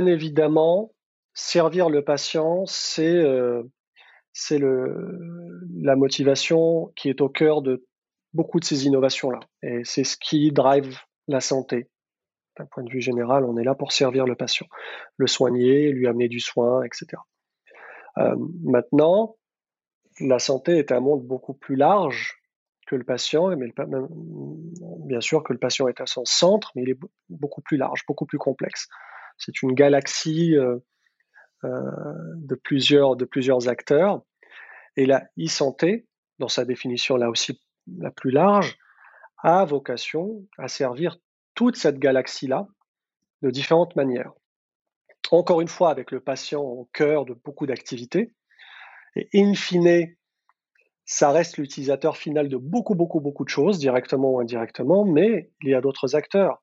évidemment, 0.07 0.95
servir 1.35 1.89
le 1.89 2.05
patient, 2.05 2.65
c'est 2.67 3.21
c'est 4.33 4.61
la 4.61 5.97
motivation 5.97 6.93
qui 6.97 7.11
est 7.11 7.21
au 7.21 7.29
cœur 7.29 7.63
de 7.63 7.85
beaucoup 8.33 8.61
de 8.61 8.65
ces 8.65 8.87
innovations-là. 8.87 9.41
Et 9.63 9.83
c'est 9.85 10.05
ce 10.05 10.17
qui 10.17 10.53
drive 10.53 10.99
la 11.29 11.41
santé. 11.41 11.89
D'un 12.59 12.67
point 12.67 12.83
de 12.83 12.91
vue 12.91 13.01
général, 13.01 13.45
on 13.45 13.57
est 13.57 13.65
là 13.65 13.75
pour 13.75 13.93
servir 13.93 14.27
le 14.27 14.35
patient, 14.35 14.67
le 15.17 15.27
soigner, 15.27 15.91
lui 15.91 16.07
amener 16.07 16.29
du 16.29 16.41
soin, 16.41 16.83
etc. 16.83 17.07
Euh, 18.19 18.37
maintenant, 18.63 19.37
la 20.23 20.39
santé 20.39 20.79
est 20.79 20.93
un 20.93 21.01
monde 21.01 21.25
beaucoup 21.27 21.55
plus 21.55 21.77
large 21.77 22.39
que 22.87 22.97
le 22.97 23.05
patient, 23.05 23.57
mais 23.57 23.73
bien 25.07 25.21
sûr 25.21 25.43
que 25.43 25.53
le 25.53 25.59
patient 25.59 25.89
est 25.89 26.01
à 26.01 26.07
son 26.07 26.25
centre, 26.25 26.73
mais 26.75 26.83
il 26.83 26.91
est 26.91 26.99
beaucoup 27.29 27.63
plus 27.63 27.77
large, 27.77 28.05
beaucoup 28.07 28.27
plus 28.27 28.39
complexe. 28.39 28.89
C'est 29.39 29.63
une 29.63 29.73
galaxie 29.73 30.57
euh, 30.57 30.79
euh, 31.65 31.91
de, 32.37 32.55
plusieurs, 32.55 33.17
de 33.17 33.25
plusieurs 33.25 33.69
acteurs. 33.69 34.23
Et 34.97 35.07
la 35.07 35.25
e-santé, 35.39 36.07
dans 36.39 36.49
sa 36.49 36.65
définition 36.65 37.17
là 37.17 37.31
aussi 37.31 37.61
la 37.99 38.11
plus 38.11 38.31
large, 38.31 38.79
a 39.39 39.65
vocation 39.65 40.47
à 40.59 40.69
servir 40.69 41.17
toute 41.55 41.77
cette 41.77 41.99
galaxie-là 41.99 42.69
de 43.43 43.51
différentes 43.51 43.97
manières. 43.97 44.33
Encore 45.31 45.61
une 45.61 45.69
fois, 45.69 45.91
avec 45.91 46.11
le 46.11 46.21
patient 46.21 46.61
au 46.61 46.89
cœur 46.93 47.25
de 47.25 47.35
beaucoup 47.35 47.67
d'activités. 47.67 48.35
Et 49.17 49.29
in 49.35 49.55
fine, 49.55 50.15
ça 51.05 51.31
reste 51.31 51.59
l'utilisateur 51.59 52.17
final 52.17 52.49
de 52.49 52.57
beaucoup, 52.57 52.95
beaucoup, 52.95 53.21
beaucoup 53.21 53.45
de 53.45 53.51
choses, 53.51 53.79
directement 53.79 54.33
ou 54.33 54.41
indirectement, 54.41 55.05
mais 55.05 55.51
il 55.63 55.71
y 55.71 55.75
a 55.75 55.81
d'autres 55.81 56.17
acteurs. 56.17 56.63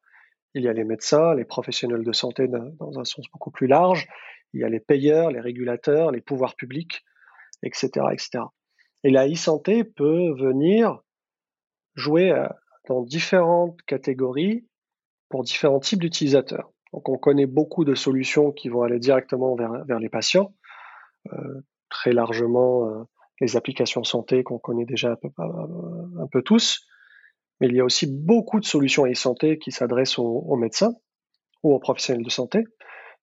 Il 0.55 0.63
y 0.63 0.67
a 0.67 0.73
les 0.73 0.83
médecins, 0.83 1.35
les 1.35 1.45
professionnels 1.45 2.03
de 2.03 2.11
santé 2.11 2.47
dans 2.47 2.99
un 2.99 3.05
sens 3.05 3.25
beaucoup 3.31 3.51
plus 3.51 3.67
large, 3.67 4.07
il 4.53 4.61
y 4.61 4.63
a 4.63 4.69
les 4.69 4.79
payeurs, 4.79 5.31
les 5.31 5.39
régulateurs, 5.39 6.11
les 6.11 6.21
pouvoirs 6.21 6.55
publics, 6.55 7.03
etc. 7.61 8.07
etc. 8.11 8.45
Et 9.03 9.11
la 9.11 9.27
e-santé 9.27 9.83
peut 9.83 10.33
venir 10.39 11.01
jouer 11.95 12.31
euh, 12.31 12.47
dans 12.87 13.03
différentes 13.03 13.81
catégories 13.83 14.67
pour 15.29 15.43
différents 15.43 15.79
types 15.79 15.99
d'utilisateurs. 15.99 16.71
Donc 16.93 17.07
on 17.09 17.17
connaît 17.17 17.45
beaucoup 17.45 17.85
de 17.85 17.93
solutions 17.93 18.51
qui 18.51 18.69
vont 18.69 18.81
aller 18.81 18.99
directement 18.99 19.55
vers, 19.55 19.85
vers 19.85 19.99
les 19.99 20.09
patients, 20.09 20.55
euh, 21.33 21.61
très 21.89 22.11
largement 22.11 22.87
euh, 22.87 23.03
les 23.41 23.55
applications 23.55 24.03
santé 24.03 24.43
qu'on 24.43 24.59
connaît 24.59 24.85
déjà 24.85 25.11
un 25.11 25.15
peu, 25.15 25.29
un 25.37 26.27
peu, 26.31 26.41
tous, 26.41 26.85
mais 27.59 27.67
il 27.67 27.75
y 27.75 27.79
a 27.79 27.85
aussi 27.85 28.07
beaucoup 28.07 28.59
de 28.59 28.65
solutions 28.65 29.05
e-santé 29.05 29.57
qui 29.57 29.71
s'adressent 29.71 30.19
aux, 30.19 30.55
médecins 30.55 30.93
ou 31.63 31.73
aux 31.73 31.79
professionnels 31.79 32.23
de 32.23 32.29
santé, 32.29 32.65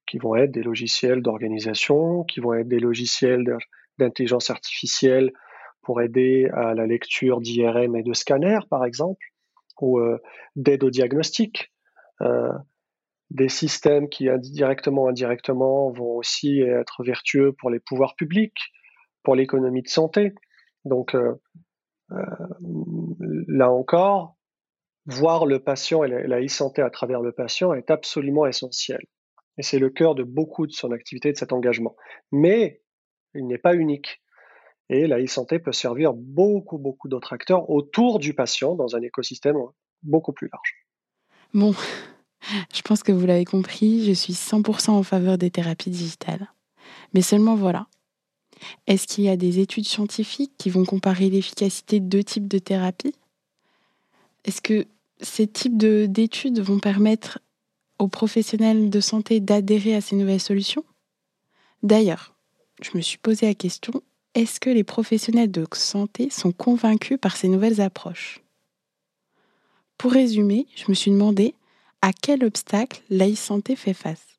qui 0.06 0.18
vont 0.18 0.34
être 0.36 0.52
des 0.52 0.62
logiciels 0.62 1.22
d'organisation, 1.22 2.24
qui 2.24 2.40
vont 2.40 2.54
être 2.54 2.68
des 2.68 2.78
logiciels 2.78 3.44
d'intelligence 3.98 4.50
artificielle 4.50 5.32
pour 5.82 6.00
aider 6.00 6.48
à 6.54 6.74
la 6.74 6.86
lecture 6.86 7.40
d'IRM 7.40 7.96
et 7.96 8.02
de 8.02 8.12
scanners, 8.12 8.66
par 8.70 8.84
exemple, 8.84 9.24
ou 9.80 9.98
euh, 9.98 10.18
d'aide 10.56 10.84
au 10.84 10.90
diagnostic. 10.90 11.72
Euh, 12.22 12.52
des 13.30 13.48
systèmes 13.48 14.08
qui, 14.08 14.28
directement 14.38 15.04
ou 15.04 15.08
indirectement, 15.08 15.90
vont 15.90 16.16
aussi 16.16 16.60
être 16.60 17.02
vertueux 17.02 17.52
pour 17.52 17.70
les 17.70 17.80
pouvoirs 17.80 18.14
publics, 18.14 18.58
pour 19.22 19.34
l'économie 19.34 19.82
de 19.82 19.88
santé. 19.88 20.34
Donc, 20.84 21.14
euh, 21.16 21.34
là 23.48 23.70
encore, 23.70 24.36
voir 25.06 25.46
le 25.46 25.60
patient 25.60 26.04
et 26.04 26.08
la 26.08 26.40
e-santé 26.40 26.82
à 26.82 26.90
travers 26.90 27.20
le 27.20 27.32
patient 27.32 27.72
est 27.72 27.90
absolument 27.90 28.46
essentiel. 28.46 29.00
Et 29.58 29.62
c'est 29.62 29.78
le 29.78 29.90
cœur 29.90 30.14
de 30.14 30.22
beaucoup 30.22 30.66
de 30.66 30.72
son 30.72 30.92
activité, 30.92 31.32
de 31.32 31.36
cet 31.36 31.52
engagement. 31.52 31.96
Mais 32.30 32.82
il 33.34 33.46
n'est 33.46 33.58
pas 33.58 33.74
unique. 33.74 34.22
Et 34.88 35.06
la 35.06 35.20
e-santé 35.20 35.58
peut 35.58 35.72
servir 35.72 36.12
beaucoup, 36.12 36.78
beaucoup 36.78 37.08
d'autres 37.08 37.32
acteurs 37.32 37.68
autour 37.70 38.18
du 38.18 38.34
patient 38.34 38.74
dans 38.74 38.94
un 38.94 39.02
écosystème 39.02 39.56
beaucoup 40.02 40.32
plus 40.32 40.48
large. 40.52 40.86
Bon, 41.54 41.72
je 42.74 42.82
pense 42.82 43.02
que 43.02 43.12
vous 43.12 43.26
l'avez 43.26 43.44
compris, 43.44 44.04
je 44.04 44.12
suis 44.12 44.32
100% 44.32 44.90
en 44.90 45.02
faveur 45.02 45.38
des 45.38 45.50
thérapies 45.50 45.90
digitales. 45.90 46.52
Mais 47.14 47.22
seulement 47.22 47.54
voilà. 47.54 47.86
Est-ce 48.86 49.06
qu'il 49.06 49.24
y 49.24 49.28
a 49.28 49.36
des 49.36 49.58
études 49.58 49.86
scientifiques 49.86 50.52
qui 50.58 50.70
vont 50.70 50.84
comparer 50.84 51.28
l'efficacité 51.28 52.00
de 52.00 52.06
deux 52.06 52.24
types 52.24 52.48
de 52.48 52.58
thérapies? 52.58 53.14
Est-ce 54.44 54.60
que 54.60 54.86
ces 55.20 55.46
types 55.46 55.76
d'études 55.76 56.60
vont 56.60 56.78
permettre 56.78 57.38
aux 57.98 58.08
professionnels 58.08 58.90
de 58.90 59.00
santé 59.00 59.40
d'adhérer 59.40 59.94
à 59.94 60.00
ces 60.00 60.16
nouvelles 60.16 60.40
solutions? 60.40 60.84
D'ailleurs, 61.82 62.34
je 62.82 62.90
me 62.94 63.02
suis 63.02 63.18
posé 63.18 63.46
la 63.46 63.54
question, 63.54 64.02
est-ce 64.34 64.60
que 64.60 64.70
les 64.70 64.84
professionnels 64.84 65.50
de 65.50 65.66
santé 65.72 66.28
sont 66.30 66.52
convaincus 66.52 67.18
par 67.20 67.36
ces 67.36 67.48
nouvelles 67.48 67.80
approches? 67.80 68.42
Pour 69.96 70.12
résumer, 70.12 70.66
je 70.76 70.84
me 70.88 70.94
suis 70.94 71.10
demandé 71.10 71.54
à 72.06 72.12
quel 72.12 72.44
obstacle 72.44 73.02
l'e-santé 73.10 73.74
fait 73.74 73.92
face? 73.92 74.38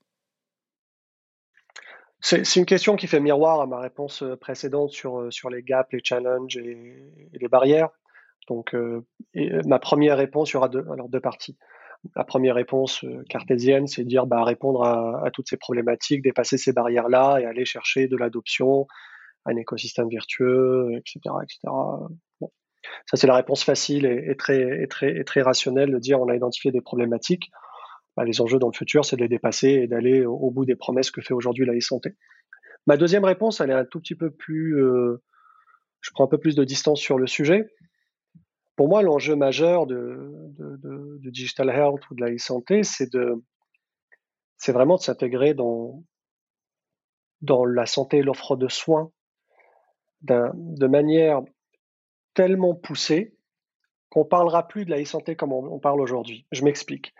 C'est 2.21 2.55
une 2.55 2.65
question 2.65 2.95
qui 2.95 3.07
fait 3.07 3.19
miroir 3.19 3.59
à 3.59 3.67
ma 3.67 3.79
réponse 3.79 4.23
euh, 4.23 4.37
précédente 4.37 4.91
sur, 4.91 5.19
euh, 5.19 5.31
sur 5.31 5.49
les 5.49 5.63
gaps, 5.63 5.91
les 5.91 5.99
challenges 6.01 6.55
et, 6.55 7.03
les 7.33 7.47
barrières. 7.49 7.89
Donc, 8.47 8.73
euh, 8.73 9.05
ma 9.65 9.79
première 9.79 10.17
réponse, 10.17 10.51
il 10.51 10.53
y 10.53 10.57
aura 10.57 10.69
deux, 10.69 10.85
alors 10.93 11.09
deux 11.09 11.19
parties. 11.19 11.57
La 12.15 12.23
première 12.23 12.55
réponse 12.55 13.03
cartésienne, 13.29 13.85
c'est 13.85 14.05
dire 14.05 14.27
bah, 14.27 14.45
répondre 14.45 14.83
à, 14.83 15.25
à, 15.25 15.31
toutes 15.31 15.49
ces 15.49 15.57
problématiques, 15.57 16.21
dépasser 16.21 16.57
ces 16.57 16.71
barrières-là 16.71 17.39
et 17.41 17.45
aller 17.45 17.65
chercher 17.65 18.07
de 18.07 18.15
l'adoption, 18.15 18.87
un 19.45 19.57
écosystème 19.57 20.07
vertueux, 20.09 20.91
etc. 20.95 21.19
etc. 21.43 21.59
Ça, 23.09 23.17
c'est 23.17 23.27
la 23.27 23.35
réponse 23.35 23.63
facile 23.63 24.05
et, 24.05 24.35
très, 24.35 25.41
rationnelle 25.41 25.91
de 25.91 25.99
dire 25.99 26.19
on 26.19 26.27
a 26.27 26.35
identifié 26.35 26.71
des 26.71 26.81
problématiques. 26.81 27.51
Bah, 28.15 28.25
les 28.25 28.41
enjeux 28.41 28.59
dans 28.59 28.69
le 28.69 28.75
futur, 28.75 29.05
c'est 29.05 29.15
de 29.15 29.21
les 29.21 29.27
dépasser 29.27 29.69
et 29.69 29.87
d'aller 29.87 30.25
au, 30.25 30.49
bout 30.51 30.65
des 30.65 30.75
promesses 30.75 31.11
que 31.11 31.21
fait 31.21 31.33
aujourd'hui 31.33 31.65
la 31.65 31.75
e-santé. 31.75 32.15
Ma 32.87 32.97
deuxième 32.97 33.25
réponse, 33.25 33.61
elle 33.61 33.69
est 33.69 33.75
un 33.75 33.85
tout 33.85 33.99
petit 33.99 34.15
peu 34.15 34.31
plus. 34.31 34.81
Euh, 34.81 35.21
je 36.01 36.11
prends 36.11 36.25
un 36.25 36.29
peu 36.29 36.37
plus 36.37 36.55
de 36.55 36.63
distance 36.63 36.99
sur 36.99 37.17
le 37.17 37.27
sujet. 37.27 37.69
Pour 38.75 38.87
moi, 38.87 39.01
l'enjeu 39.01 39.35
majeur 39.35 39.87
de, 39.87 40.31
digital 41.29 41.69
health 41.69 42.09
ou 42.09 42.15
de 42.15 42.21
la 42.21 42.31
e-santé, 42.33 42.83
c'est 42.83 43.11
de, 43.11 43.43
c'est 44.57 44.71
vraiment 44.71 44.95
de 44.95 45.01
s'intégrer 45.01 45.53
dans, 45.53 46.03
dans 47.41 47.65
la 47.65 47.85
santé 47.85 48.17
et 48.17 48.23
l'offre 48.23 48.55
de 48.55 48.67
soins 48.67 49.11
de 50.21 50.87
manière 50.87 51.41
tellement 52.37 52.75
poussée 52.75 53.35
qu'on 54.11 54.23
parlera 54.23 54.67
plus 54.67 54.85
de 54.85 54.91
la 54.91 55.01
e-santé 55.01 55.35
comme 55.35 55.51
on, 55.51 55.79
parle 55.79 55.99
aujourd'hui. 55.99 56.45
Je 56.51 56.63
m'explique. 56.63 57.15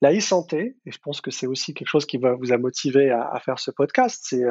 La 0.00 0.16
e-santé, 0.16 0.76
et 0.86 0.92
je 0.92 0.98
pense 0.98 1.20
que 1.20 1.32
c'est 1.32 1.48
aussi 1.48 1.74
quelque 1.74 1.88
chose 1.88 2.06
qui 2.06 2.16
va 2.16 2.34
vous 2.34 2.52
a 2.52 2.58
motivé 2.58 3.10
à, 3.10 3.38
faire 3.44 3.58
ce 3.58 3.72
podcast, 3.72 4.22
c'est 4.24 4.44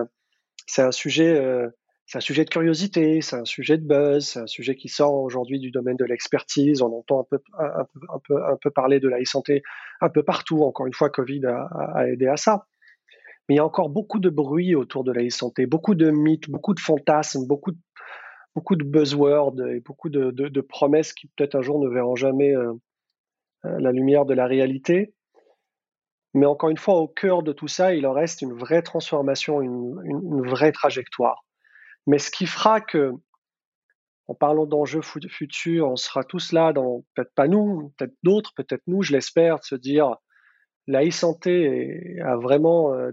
c'est 0.67 0.81
un 0.81 0.91
sujet 0.91 1.33
euh, 1.39 1.69
c'est 2.07 2.17
un 2.17 2.21
sujet 2.21 2.43
de 2.43 2.49
curiosité, 2.49 3.21
c'est 3.21 3.37
un 3.37 3.45
sujet 3.45 3.77
de 3.77 3.87
buzz, 3.87 4.25
c'est 4.25 4.39
un 4.39 4.47
sujet 4.47 4.75
qui 4.75 4.89
sort 4.89 5.13
aujourd'hui 5.13 5.59
du 5.59 5.71
domaine 5.71 5.95
de 5.95 6.03
l'expertise. 6.03 6.81
On 6.81 6.93
entend 6.93 7.25
un 7.57 8.57
peu 8.61 8.69
parler 8.69 8.99
de 8.99 9.07
la 9.07 9.21
e-santé 9.21 9.63
un 10.01 10.09
peu 10.09 10.23
partout. 10.23 10.63
Encore 10.63 10.87
une 10.87 10.93
fois, 10.93 11.09
Covid 11.09 11.45
a, 11.45 11.69
a, 11.95 12.07
aidé 12.09 12.27
à 12.27 12.35
ça. 12.35 12.67
Mais 13.47 13.55
il 13.55 13.57
y 13.59 13.61
a 13.61 13.65
encore 13.65 13.89
beaucoup 13.89 14.19
de 14.19 14.29
bruit 14.29 14.75
autour 14.75 15.05
de 15.05 15.13
la 15.13 15.25
e-santé, 15.25 15.65
beaucoup 15.65 15.95
de 15.95 16.11
mythes, 16.11 16.49
beaucoup 16.49 16.73
de 16.73 16.81
fantasmes, 16.81 17.47
beaucoup 17.47 17.71
de, 17.71 17.77
beaucoup 18.55 18.75
de 18.75 18.83
buzzwords 18.83 19.59
et 19.67 19.79
beaucoup 19.79 20.09
de, 20.09 20.61
promesses 20.61 21.13
qui 21.13 21.27
peut-être 21.27 21.55
un 21.55 21.61
jour 21.61 21.79
ne 21.79 21.89
verront 21.89 22.15
jamais 22.15 22.55
euh, 22.55 22.73
euh, 23.65 23.79
la 23.79 23.91
lumière 23.91 24.25
de 24.25 24.33
la 24.33 24.45
réalité. 24.45 25.13
Mais 26.33 26.45
encore 26.45 26.69
une 26.69 26.77
fois, 26.77 26.95
au 26.95 27.07
cœur 27.07 27.43
de 27.43 27.51
tout 27.51 27.67
ça, 27.67 27.93
il 27.93 28.07
en 28.07 28.13
reste 28.13 28.41
une 28.41 28.53
vraie 28.53 28.81
transformation, 28.81 29.61
une, 29.61 30.47
vraie 30.47 30.71
trajectoire. 30.71 31.43
Mais 32.07 32.19
ce 32.19 32.31
qui 32.31 32.45
fera 32.45 32.79
que, 32.79 33.11
en 34.27 34.33
parlant 34.33 34.65
d'enjeux 34.65 35.01
futurs, 35.01 35.89
on 35.89 35.97
sera 35.97 36.23
tous 36.23 36.53
là, 36.53 36.71
peut-être 36.73 37.33
pas 37.35 37.49
nous, 37.49 37.93
peut-être 37.97 38.15
d'autres, 38.23 38.53
peut-être 38.55 38.83
nous, 38.87 39.01
je 39.01 39.11
l'espère, 39.11 39.59
de 39.59 39.65
se 39.65 39.75
dire 39.75 40.15
la 40.87 41.05
e-santé 41.05 42.19
a 42.21 42.35
vraiment 42.37 42.93
euh, 42.93 43.11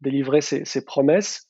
délivré 0.00 0.40
ses, 0.40 0.84
promesses, 0.84 1.48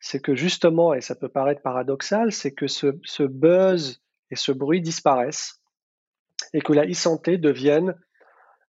c'est 0.00 0.20
que 0.20 0.34
justement, 0.34 0.94
et 0.94 1.00
ça 1.00 1.14
peut 1.14 1.28
paraître 1.28 1.62
paradoxal, 1.62 2.32
c'est 2.32 2.52
que 2.52 2.66
ce, 2.66 3.22
buzz 3.22 4.02
et 4.30 4.36
ce 4.36 4.52
bruit 4.52 4.80
disparaissent 4.80 5.60
et 6.52 6.60
que 6.60 6.72
la 6.72 6.86
e-santé 6.86 7.38
devienne 7.38 7.94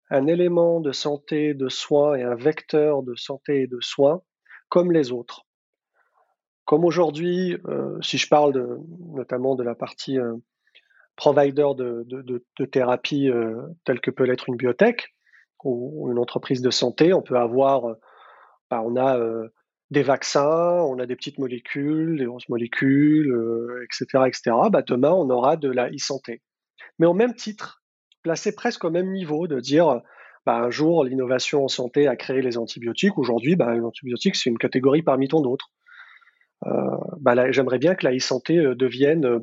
un 0.09 0.27
élément 0.27 0.79
de 0.79 0.91
santé, 0.91 1.53
de 1.53 1.67
soins 1.67 2.15
et 2.15 2.23
un 2.23 2.35
vecteur 2.35 3.03
de 3.03 3.15
santé 3.15 3.63
et 3.63 3.67
de 3.67 3.79
soins 3.81 4.21
comme 4.69 4.91
les 4.91 5.11
autres. 5.11 5.45
Comme 6.65 6.85
aujourd'hui, 6.85 7.57
euh, 7.67 8.01
si 8.01 8.17
je 8.17 8.27
parle 8.27 8.79
notamment 8.99 9.55
de 9.55 9.63
la 9.63 9.75
partie 9.75 10.19
euh, 10.19 10.35
provider 11.15 11.67
de, 11.77 12.05
de, 12.07 12.65
thérapie 12.65 13.29
euh, 13.29 13.61
telle 13.85 14.01
que 14.01 14.11
peut 14.11 14.25
l'être 14.25 14.49
une 14.49 14.57
biotech 14.57 15.13
ou, 15.63 16.09
une 16.11 16.19
entreprise 16.19 16.61
de 16.61 16.69
santé, 16.69 17.13
on 17.13 17.21
peut 17.21 17.37
avoir, 17.37 17.95
bah, 18.69 18.81
on 18.85 18.95
a 18.97 19.17
des 19.91 20.03
vaccins, 20.03 20.81
on 20.83 20.99
a 20.99 21.05
des 21.05 21.15
petites 21.15 21.37
molécules, 21.37 22.17
des 22.17 22.25
grosses 22.25 22.49
molécules, 22.49 23.33
etc., 23.83 24.25
etc. 24.27 24.55
Bah, 24.69 24.81
demain, 24.81 25.11
on 25.11 25.29
aura 25.29 25.55
de 25.55 25.69
la 25.69 25.89
e-santé. 25.89 26.41
Mais 26.99 27.05
au 27.05 27.13
même 27.13 27.33
titre, 27.33 27.81
placé 28.21 28.53
presque 28.53 28.83
au 28.83 28.91
même 28.91 29.11
niveau, 29.11 29.47
de 29.47 29.59
dire 29.59 30.01
bah, 30.47 30.59
un 30.59 30.69
jour, 30.69 31.03
l'innovation 31.03 31.65
en 31.65 31.67
santé 31.67 32.07
a 32.07 32.15
créé 32.15 32.41
les 32.41 32.57
antibiotiques. 32.57 33.17
Aujourd'hui, 33.17 33.57
bah, 33.57 33.73
les 33.73 33.81
antibiotiques, 33.81 34.37
c'est 34.37 34.49
une 34.49 34.57
catégorie 34.57 35.01
parmi 35.01 35.27
tant 35.27 35.41
d'autres. 35.41 35.71
Euh, 36.65 36.71
bah, 37.19 37.51
j'aimerais 37.51 37.79
bien 37.79 37.95
que 37.95 38.05
la 38.05 38.15
e-santé 38.15 38.57
euh, 38.57 38.73
devienne 38.73 39.25
euh, 39.25 39.39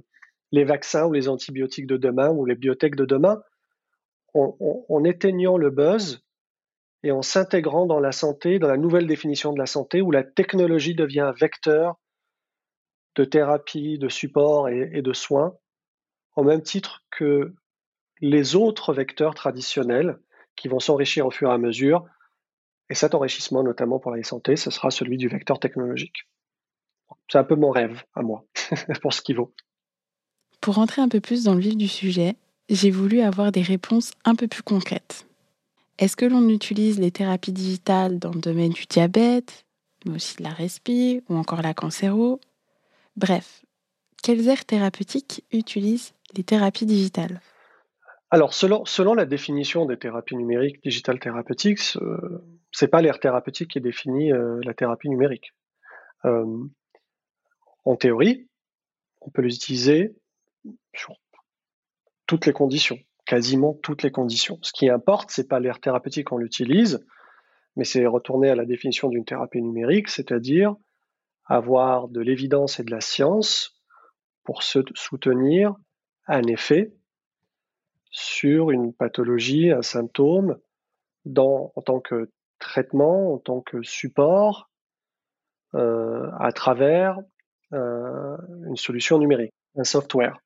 les 0.50 0.64
vaccins 0.64 1.04
ou 1.04 1.12
les 1.12 1.28
antibiotiques 1.28 1.86
de 1.86 1.98
demain 1.98 2.30
ou 2.30 2.46
les 2.46 2.54
biotech 2.54 2.96
de 2.96 3.04
demain, 3.04 3.42
en, 4.32 5.04
éteignant 5.04 5.58
le 5.58 5.68
buzz 5.68 6.23
et 7.04 7.12
en 7.12 7.20
s'intégrant 7.20 7.84
dans 7.84 8.00
la 8.00 8.12
santé, 8.12 8.58
dans 8.58 8.66
la 8.66 8.78
nouvelle 8.78 9.06
définition 9.06 9.52
de 9.52 9.58
la 9.58 9.66
santé, 9.66 10.00
où 10.00 10.11
la 10.11 10.25
technologie 10.25 10.94
devient 10.94 11.20
un 11.20 11.32
vecteur 11.32 12.00
de 13.14 13.25
thérapie, 13.25 13.99
de 13.99 14.08
support 14.08 14.70
et, 14.70 15.02
de 15.02 15.12
soins, 15.12 15.54
au 16.34 16.42
même 16.42 16.62
titre 16.62 17.04
que 17.11 17.54
les 18.20 18.56
autres 18.56 18.94
vecteurs 18.94 19.34
traditionnels 19.34 20.18
qui 20.56 20.68
vont 20.68 20.80
s'enrichir 20.80 21.26
au 21.26 21.30
fur 21.30 21.50
et 21.50 21.52
à 21.52 21.58
mesure. 21.58 22.06
Et 22.88 22.94
cet 22.94 23.14
enrichissement, 23.14 23.62
notamment 23.62 23.99
pour 23.99 24.11
la 24.11 24.23
santé, 24.23 24.56
ce 24.56 24.70
sera 24.70 24.90
celui 24.90 25.18
du 25.18 25.28
vecteur 25.28 25.61
technologique. 25.61 26.26
C'est 27.30 27.38
un 27.38 27.44
peu 27.44 27.54
mon 27.54 27.70
rêve 27.70 28.02
à 28.14 28.23
moi, 28.23 28.46
pour 29.02 29.12
ce 29.12 29.20
qui 29.20 29.34
vaut. 29.34 29.54
Pour 30.62 30.76
rentrer 30.76 31.02
un 31.02 31.11
peu 31.11 31.20
plus 31.20 31.44
dans 31.44 31.54
le 31.54 31.61
vif 31.61 31.76
du 31.76 31.87
sujet, 31.87 32.34
j'ai 32.70 32.90
voulu 32.90 33.20
avoir 33.20 33.52
des 33.52 33.62
réponses 33.62 34.12
un 34.25 34.34
peu 34.34 34.49
plus 34.49 34.62
concrètes. 34.62 35.26
Est-ce 35.98 36.16
que 36.16 36.24
l'on 36.24 36.48
utilise 36.48 36.98
les 36.98 37.10
thérapies 37.10 37.52
digitales 37.52 38.18
dans 38.18 38.32
le 38.32 38.40
domaine 38.40 38.72
du 38.72 38.84
diabète, 38.86 39.64
mais 40.04 40.16
aussi 40.16 40.36
de 40.36 40.42
la 40.42 40.50
respi 40.50 41.22
ou 41.28 41.36
encore 41.36 41.62
la 41.62 41.74
cancéro? 41.74 42.40
Bref, 43.16 43.64
quelles 44.22 44.48
aires 44.48 44.64
thérapeutiques 44.64 45.44
utilisent 45.52 46.14
les 46.36 46.42
thérapies 46.42 46.86
digitales? 46.86 47.40
Alors, 48.30 48.52
selon, 48.52 49.14
la 49.14 49.26
définition 49.26 49.86
des 49.86 49.96
thérapies 49.96 50.34
numériques, 50.34 50.82
digital 50.82 51.20
therapeutics, 51.20 51.78
ce 51.78 52.00
n'est 52.82 52.88
pas 52.88 53.00
l'aire 53.00 53.20
thérapeutique 53.20 53.70
qui 53.70 53.80
définit 53.80 54.32
euh, 54.32 54.58
la 54.64 54.74
thérapie 54.74 55.08
numérique. 55.08 55.54
Euh, 56.24 56.64
en 57.84 57.94
théorie, 57.94 58.48
on 59.20 59.30
peut 59.30 59.42
les 59.42 59.54
utiliser 59.54 60.16
sur 60.94 61.14
toutes 62.26 62.46
les 62.46 62.52
conditions, 62.52 62.98
quasiment 63.26 63.74
toutes 63.82 64.02
les 64.02 64.10
conditions. 64.10 64.58
Ce 64.62 64.72
qui 64.72 64.88
importe, 64.88 65.30
c'est 65.30 65.48
pas 65.48 65.60
l'aire 65.60 65.80
thérapeutique 65.80 66.28
qu'on 66.28 66.38
l'utilise, 66.38 67.04
mais 67.76 67.84
c'est 67.84 68.06
retourner 68.06 68.50
à 68.50 68.54
la 68.54 68.64
définition 68.64 69.08
d'une 69.08 69.24
thérapie 69.24 69.62
numérique, 69.62 70.08
c'est-à-dire 70.08 70.76
avoir 71.46 72.08
de 72.08 72.20
l'évidence 72.20 72.80
et 72.80 72.84
de 72.84 72.90
la 72.90 73.00
science 73.00 73.80
pour 74.44 74.62
se 74.62 74.80
soutenir 74.94 75.74
un 76.26 76.42
effet 76.44 76.94
sur 78.10 78.70
une 78.70 78.92
pathologie, 78.92 79.70
un 79.70 79.82
symptôme, 79.82 80.58
en 81.36 81.82
tant 81.84 82.00
que 82.00 82.30
traitement, 82.58 83.34
en 83.34 83.38
tant 83.38 83.60
que 83.60 83.82
support, 83.82 84.70
euh, 85.74 86.30
à 86.38 86.52
travers 86.52 87.18
euh, 87.72 88.36
une 88.66 88.76
solution 88.76 89.18
numérique, 89.18 89.52
un 89.76 89.84
software, 89.84 90.38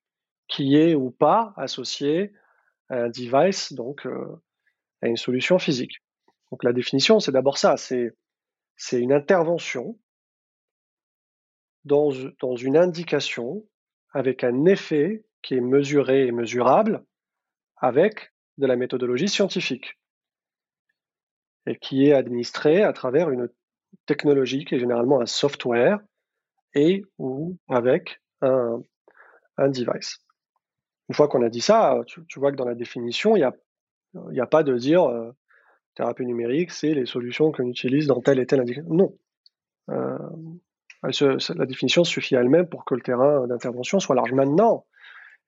qui 0.47 0.77
est 0.77 0.95
ou 0.95 1.11
pas 1.11 1.53
associé 1.57 2.33
à 2.89 2.97
un 3.05 3.09
device, 3.09 3.73
donc 3.73 4.07
euh, 4.07 4.41
à 5.03 5.09
une 5.09 5.17
solution 5.17 5.59
physique. 5.59 6.03
Donc 6.51 6.65
la 6.65 6.73
définition, 6.73 7.21
c'est 7.21 7.33
d'abord 7.33 7.59
ça, 7.59 7.77
c'est 7.77 8.13
une 8.93 9.13
intervention 9.13 9.99
dans, 11.85 12.11
une 12.57 12.77
indication 12.77 13.67
avec 14.13 14.45
un 14.45 14.65
effet 14.67 15.25
qui 15.43 15.55
est 15.55 15.61
mesuré 15.61 16.27
et 16.27 16.33
mesurable 16.33 17.05
avec 17.77 18.33
de 18.59 18.67
la 18.67 18.77
méthodologie 18.77 19.29
scientifique 19.29 19.99
et 21.67 21.77
qui 21.77 22.07
est 22.07 22.13
administré 22.13 22.83
à 22.83 22.93
travers 22.93 23.31
une 23.31 23.49
technologie 24.07 24.65
qui 24.65 24.75
est 24.75 24.79
généralement 24.79 25.21
un 25.21 25.27
software 25.27 26.01
et 26.75 27.05
ou 27.19 27.57
avec 27.69 28.21
un 28.41 28.83
device. 29.59 30.19
Une 31.09 31.15
fois 31.15 31.29
qu'on 31.29 31.43
a 31.43 31.49
dit 31.49 31.61
ça, 31.61 32.01
tu, 32.07 32.39
vois 32.39 32.53
que 32.53 32.57
dans 32.57 32.67
la 32.67 32.75
définition, 32.75 33.37
il 33.37 33.51
n'y 34.31 34.41
a, 34.41 34.47
pas 34.47 34.63
de 34.63 34.77
dire 34.77 35.05
euh, 35.05 35.31
thérapie 35.95 36.27
numérique, 36.27 36.71
c'est 36.71 36.95
les 36.95 37.07
solutions 37.07 37.51
qu'on 37.51 37.69
utilise 37.69 38.07
dans 38.07 38.21
telle 38.21 38.39
et 38.39 38.47
telle 38.47 38.61
indication. 38.61 38.93
Non. 38.93 39.17
Euh, 39.91 40.19
la 41.03 41.67
définition 41.67 42.05
suffit 42.05 42.35
elle-même 42.35 42.69
pour 42.69 42.85
que 42.85 42.95
le 42.95 43.01
terrain 43.01 43.47
d'intervention 43.47 44.01
soit 44.01 44.15
large. 44.15 44.33
Maintenant, 44.33 44.85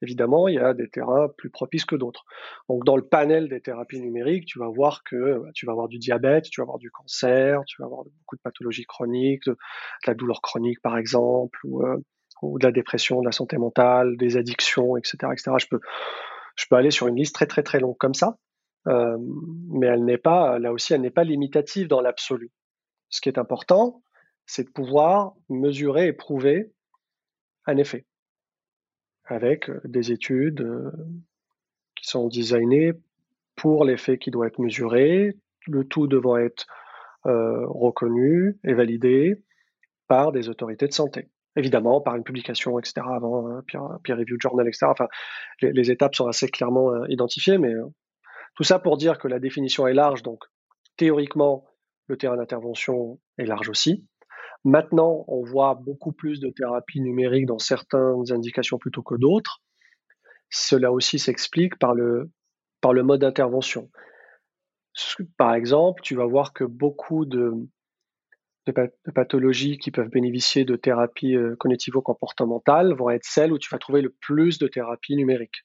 évidemment, 0.03 0.49
il 0.49 0.55
y 0.55 0.59
a 0.59 0.75
des 0.75 0.89
terrains 0.89 1.29
plus 1.37 1.51
propices 1.51 1.85
que 1.85 1.97
d'autres. 1.97 2.25
Donc, 2.69 2.85
dans 2.85 2.97
le 2.97 3.05
panel 3.05 3.49
des 3.49 3.61
thérapies 3.61 4.01
numériques, 4.01 4.47
tu 4.47 4.59
vas 4.59 4.69
voir 4.69 5.03
que 5.05 5.39
bah, 5.39 5.51
tu 5.55 5.67
vas 5.67 5.73
avoir 5.73 5.89
du 5.89 5.99
diabète, 5.99 6.45
tu 6.45 6.61
vas 6.61 6.65
avoir 6.65 6.79
du 6.79 6.91
cancer, 6.91 7.63
tu 7.67 7.81
vas 7.81 7.87
avoir 7.87 8.05
beaucoup 8.05 8.37
de 8.37 8.41
pathologies 8.43 8.87
chroniques, 8.87 9.45
de, 9.47 9.57
la 10.07 10.15
douleur 10.15 10.41
chronique, 10.41 10.81
par 10.83 10.97
exemple, 10.97 11.59
euh, 11.67 11.99
ou, 12.43 12.59
de 12.59 12.67
la 12.67 12.73
dépression, 12.73 13.21
de 13.21 13.27
la 13.27 13.33
santé 13.33 13.57
mentale, 13.59 14.17
des 14.17 14.37
addictions, 14.37 14.97
etc., 14.97 15.19
etc. 15.33 15.53
Je 15.59 15.67
peux, 15.67 16.77
aller 16.77 16.91
sur 16.91 17.07
une 17.09 17.17
liste 17.17 17.35
très, 17.35 17.47
très, 17.47 17.63
très 17.63 17.81
longue 17.81 17.97
comme 17.99 18.15
ça. 18.15 18.39
Euh, 18.87 19.19
mais 19.69 19.87
elle 19.87 20.05
n'est 20.05 20.19
pas, 20.19 20.59
là 20.59 20.73
aussi, 20.73 20.95
elle 20.95 21.03
n'est 21.03 21.11
pas 21.11 21.25
limitative 21.25 21.89
dans 21.89 22.01
l'absolu. 22.01 22.51
Ce 23.09 23.21
qui 23.21 23.29
est 23.29 23.39
important, 23.39 24.03
c'est 24.47 24.65
de 24.65 24.71
pouvoir 24.71 25.35
mesurer 25.49 26.07
et 26.07 26.13
prouver 26.13 26.73
un 27.67 27.77
effet 27.77 28.07
avec 29.25 29.69
euh, 29.69 29.81
des 29.85 30.13
études 30.13 30.63
euh, 30.63 30.91
qui 31.95 32.09
sont 32.09 32.29
designées 32.29 32.93
pour 33.57 33.85
l'effet 33.85 34.17
qui 34.19 34.31
doit 34.31 34.47
être 34.47 34.61
mesuré, 34.61 35.37
le 35.67 35.85
tout 35.85 36.07
devant 36.07 36.39
être 36.39 36.67
reconnu 37.23 38.59
et 38.65 38.73
validé 38.73 39.43
par 40.09 40.33
des 40.33 40.49
autorités 40.49 40.89
de 40.89 40.95
santé. 40.95 41.29
Évidemment, 41.57 42.01
par 42.01 42.15
une 42.15 42.23
publication, 42.23 42.79
etc., 42.79 43.07
avant 43.13 43.49
un 43.49 43.63
peer, 43.63 44.17
review 44.17 44.37
journal, 44.41 44.69
etc. 44.69 44.87
Enfin, 44.89 45.09
les, 45.61 45.91
étapes 45.91 46.15
sont 46.15 46.29
assez 46.29 46.49
clairement 46.49 47.05
identifiées, 47.07 47.59
mais 47.59 47.75
tout 48.55 48.63
ça 48.63 48.79
pour 48.79 48.97
dire 48.97 49.19
que 49.19 49.27
la 49.27 49.41
définition 49.41 49.87
est 49.87 49.95
large, 49.95 50.23
donc 50.23 50.45
théoriquement, 50.97 51.65
le 52.07 52.17
terrain 52.17 52.37
d'intervention 52.37 53.19
est 53.39 53.47
large 53.47 53.69
aussi. 53.69 54.07
Maintenant, 54.65 55.25
on 55.29 55.43
voit 55.43 55.75
beaucoup 55.75 56.13
plus 56.13 56.41
de 56.41 56.51
thérapies 56.51 57.01
numériques 57.01 57.47
dans 57.47 57.59
certaines 57.59 58.31
indications 58.31 58.79
plutôt 58.79 59.03
que 59.03 59.15
d'autres. 59.15 59.63
Cela 60.51 60.93
aussi 60.93 61.19
s'explique 61.19 61.79
par 61.79 61.95
le, 61.95 62.31
par 62.81 62.93
le 62.93 63.03
mode 63.03 63.23
d'intervention. 63.23 63.91
Par 65.39 65.55
exemple, 65.55 66.03
tu 66.03 66.17
vas 66.17 66.27
voir 66.27 66.53
que 66.53 66.65
beaucoup 66.65 67.25
de, 67.25 67.53
pathologies 69.15 69.79
qui 69.79 69.91
peuvent 69.91 70.09
bénéficier 70.09 70.65
de 70.65 70.77
thérapies 70.77 71.37
euh, 71.37 71.57
cognitivo-comportementales 71.57 72.95
vont 72.95 73.11
être 73.11 73.25
celles 73.25 73.53
où 73.53 73.59
tu 73.59 73.69
vas 73.71 73.79
trouver 73.79 74.03
le 74.03 74.11
plus 74.21 74.59
de 74.59 74.67
thérapies 74.67 75.17
numériques. 75.17 75.65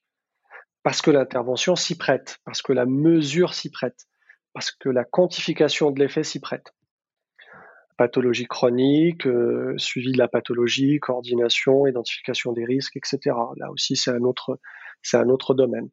Parce 0.84 1.02
que 1.02 1.12
l'intervention 1.12 1.76
s'y 1.76 1.98
prête, 1.98 2.38
parce 2.46 2.62
que 2.62 2.74
la 2.74 2.86
mesure 2.86 3.54
s'y 3.54 3.72
prête, 3.72 4.06
parce 4.54 4.72
que 4.72 4.89
la 4.89 5.04
quantification 5.04 5.91
de 5.91 6.00
l'effet 6.00 6.24
s'y 6.24 6.39
prête 6.39 6.74
pathologie 7.98 8.46
chronique, 8.46 9.26
euh, 9.26 9.74
suivi 9.78 10.12
de 10.12 10.18
la 10.18 10.28
pathologie, 10.28 11.00
coordination, 11.00 11.88
identification 11.88 12.52
des 12.52 12.65
risques, 12.65 12.98
etc. 12.98 13.36
Là 13.56 13.72
aussi, 13.72 13.96
c'est 13.96 14.12
un 14.12 14.22
autre, 14.22 15.54
domaine. 15.54 15.89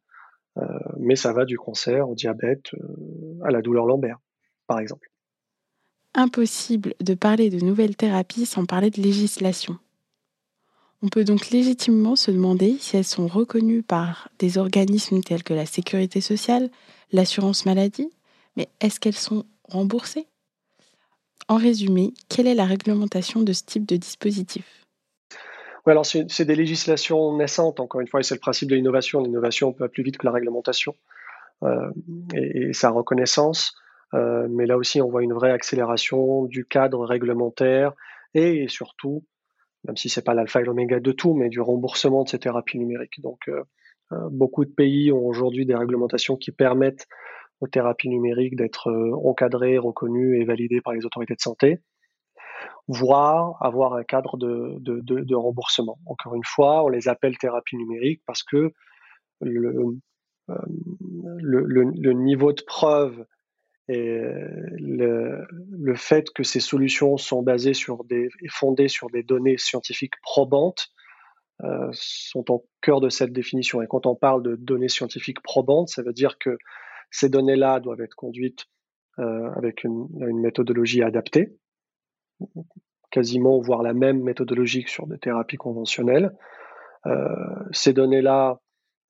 Euh, 0.59 0.62
mais 0.98 1.16
ça 1.16 1.33
va 1.33 1.44
du 1.44 1.57
cancer 1.57 2.09
au 2.09 2.16
diabète, 2.16 2.72
à 3.44 3.51
la 3.51 3.62
douleur 3.62 3.87
lombaire, 3.87 4.18
par 4.66 4.81
exemple. 4.81 5.12
Impossible 6.14 6.94
de 7.01 7.14
parler 7.14 7.48
de 7.48 7.64
nouvelles 7.64 7.96
thérapies 7.96 8.46
sans 8.46 8.66
parler 8.66 8.90
de 8.90 9.01
législation. 9.01 9.79
On 11.03 11.09
peut 11.09 11.25
donc 11.25 11.51
légitimement 11.51 12.16
se 12.16 12.31
demander 12.31 12.77
si 12.79 12.96
elles 12.96 13.05
sont 13.05 13.27
reconnues 13.27 13.83
par 13.83 14.29
des 14.38 14.59
organismes 14.59 15.20
tels 15.20 15.42
que 15.42 15.55
la 15.55 15.66
sécurité 15.66 16.20
sociale, 16.20 16.70
l'assurance 17.11 17.66
maladie, 17.66 18.11
mais 18.57 18.68
est-ce 18.81 19.01
qu'elles 19.01 19.14
sont 19.14 19.44
remboursées? 19.64 20.27
En 21.48 21.57
résumé, 21.57 22.14
quelle 22.29 22.46
est 22.46 22.55
la 22.55 22.66
réglementation 22.66 23.42
de 23.42 23.53
ce 23.53 23.64
type 23.64 23.87
de 23.87 23.96
dispositif? 23.96 24.64
Oui, 25.85 25.90
alors 25.90 26.07
c'est 26.07 26.44
des 26.44 26.55
législations 26.55 27.37
naissantes, 27.37 27.81
encore 27.81 28.01
une 28.01 28.07
fois, 28.07 28.20
et 28.20 28.22
c'est 28.22 28.35
le 28.35 28.40
principe 28.40 28.68
de 28.68 28.77
l'innovation. 28.77 29.20
L'innovation 29.20 29.72
peut 29.72 29.88
plus 29.88 30.05
vite 30.05 30.18
que 30.18 30.27
la 30.27 30.33
réglementation 30.33 30.94
euh, 31.64 31.90
et, 32.35 32.72
sa 32.72 32.90
reconnaissance. 32.90 33.75
Euh, 34.14 34.46
mais 34.51 34.66
là 34.66 34.77
aussi, 34.77 35.01
on 35.01 35.09
voit 35.09 35.22
une 35.22 35.33
vraie 35.33 35.53
accélération 35.53 36.44
du 36.44 36.66
cadre 36.66 37.05
réglementaire 37.05 37.92
et, 38.35 38.68
surtout, 38.68 39.25
même 39.85 39.96
si 39.96 40.09
c'est 40.09 40.25
pas 40.25 40.35
l'alpha 40.35 40.61
et 40.61 40.64
l'oméga 40.64 41.01
de 41.01 41.12
tout, 41.12 41.35
mais 41.35 41.48
du 41.48 41.61
remboursement 41.61 42.25
de 42.25 42.29
ces 42.29 42.38
thérapies 42.38 42.79
numériques. 42.79 43.20
Donc, 43.20 43.48
euh, 43.48 43.62
beaucoup 44.31 44.64
de 44.64 44.70
pays 44.70 45.11
ont 45.12 45.27
aujourd'hui 45.27 45.64
des 45.64 45.75
réglementations 45.75 46.37
qui 46.37 46.53
permettent 46.53 47.07
aux 47.61 47.68
thérapies 47.68 48.09
numériques 48.09 48.57
d'être 48.57 48.92
encadrées, 49.22 49.79
reconnues 49.79 50.40
et 50.40 50.44
validées 50.44 50.81
par 50.81 50.92
les 50.92 51.07
autorités 51.07 51.35
de 51.35 51.40
santé 51.40 51.81
voire 52.88 53.57
avoir 53.61 53.94
un 53.94 54.05
cadre 54.05 54.37
de, 54.37 55.35
remboursement. 55.35 55.98
Encore 56.07 56.35
une 56.35 56.44
fois, 56.44 56.85
on 56.85 56.88
les 56.88 57.09
appelle 57.09 57.38
thérapies 57.38 57.77
numériques 57.77 58.22
parce 58.27 58.42
que 58.42 58.72
euh, 59.44 59.96
le, 60.51 62.12
niveau 62.12 62.53
de 62.53 62.62
preuve 62.62 63.25
et 63.88 64.21
le, 64.79 65.95
fait 65.97 66.31
que 66.31 66.42
ces 66.42 66.61
solutions 66.61 67.16
sont 67.16 67.42
basées 67.42 67.75
sur 67.75 68.05
des, 68.05 68.29
fondées 68.49 68.88
sur 68.88 69.11
des 69.11 69.23
données 69.23 69.59
scientifiques 69.59 70.18
probantes 70.23 70.92
euh, 71.64 71.90
sont 71.92 72.51
au 72.51 72.66
cœur 72.81 73.01
de 73.01 73.09
cette 73.09 73.33
définition. 73.33 73.83
Et 73.83 73.87
quand 73.87 74.07
on 74.07 74.16
parle 74.16 74.42
de 74.42 74.57
données 74.57 74.88
scientifiques 74.88 75.40
probantes, 75.42 75.90
ça 75.90 76.03
veut 76.03 76.12
dire 76.12 76.38
que 76.38 76.59
ces 77.12 77.29
données-là 77.29 77.79
doivent 77.79 78.01
être 78.01 78.16
conduites 78.16 78.64
euh, 79.21 79.49
avec 79.53 79.85
une, 79.85 80.09
méthodologie 80.40 81.05
adaptée, 81.05 81.55
quasiment 83.12 83.61
voire 83.61 83.83
la 83.83 83.95
même 83.95 84.23
méthodologie 84.23 84.83
que 84.83 84.90
sur 84.90 85.07
des 85.07 85.18
thérapies 85.18 85.57
conventionnelles. 85.57 86.35
Euh, 87.07 87.29
ces 87.71 87.92
données-là 87.92 88.61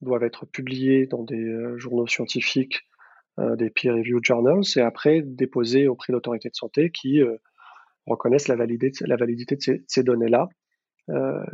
doivent 0.03 0.25
être 0.25 0.45
publiées 0.45 1.07
dans 1.07 1.23
des 1.23 1.79
journaux 1.79 2.07
scientifiques, 2.07 2.83
euh, 3.38 3.57
des 3.57 3.71
peer-reviewed 3.71 4.25
journals, 4.25 4.62
et 4.77 4.81
après 4.81 5.23
déposées 5.23 5.88
auprès 5.88 6.12
d'autorités 6.12 6.51
de 6.51 6.55
santé 6.55 6.90
qui 6.90 7.21
reconnaissent 8.07 8.49
la 8.49 8.57
validité, 8.57 9.05
la 9.07 9.16
validité 9.16 9.57
de 9.57 9.83
ces, 9.87 10.03
données-là 10.03 10.49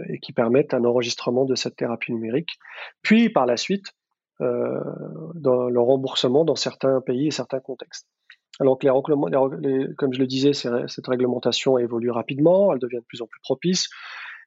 et 0.09 0.19
qui 0.21 0.33
permettent 0.33 0.75
un 0.75 0.85
enregistrement 0.85 1.45
de 1.45 1.55
cette 1.55 1.77
thérapie 1.77 2.13
numérique. 2.13 2.59
Puis 3.03 3.29
par 3.31 3.47
la 3.47 3.57
suite, 3.57 3.93
le 4.41 5.79
remboursement 5.79 6.45
dans 6.45 6.55
certains 6.55 7.01
pays 7.01 7.29
et 7.29 7.31
certains 7.31 7.61
contextes. 7.61 8.07
Alors 8.61 8.79
les, 9.61 9.87
comme 9.97 10.13
je 10.13 10.19
le 10.19 10.27
disais, 10.27 10.53
cette 10.53 11.07
réglementation 11.07 11.79
évolue 11.79 12.11
rapidement, 12.11 12.73
elle 12.73 12.81
devient 12.81 12.97
de 12.97 13.07
plus 13.07 13.23
en 13.23 13.27
plus 13.27 13.41
propice. 13.41 13.89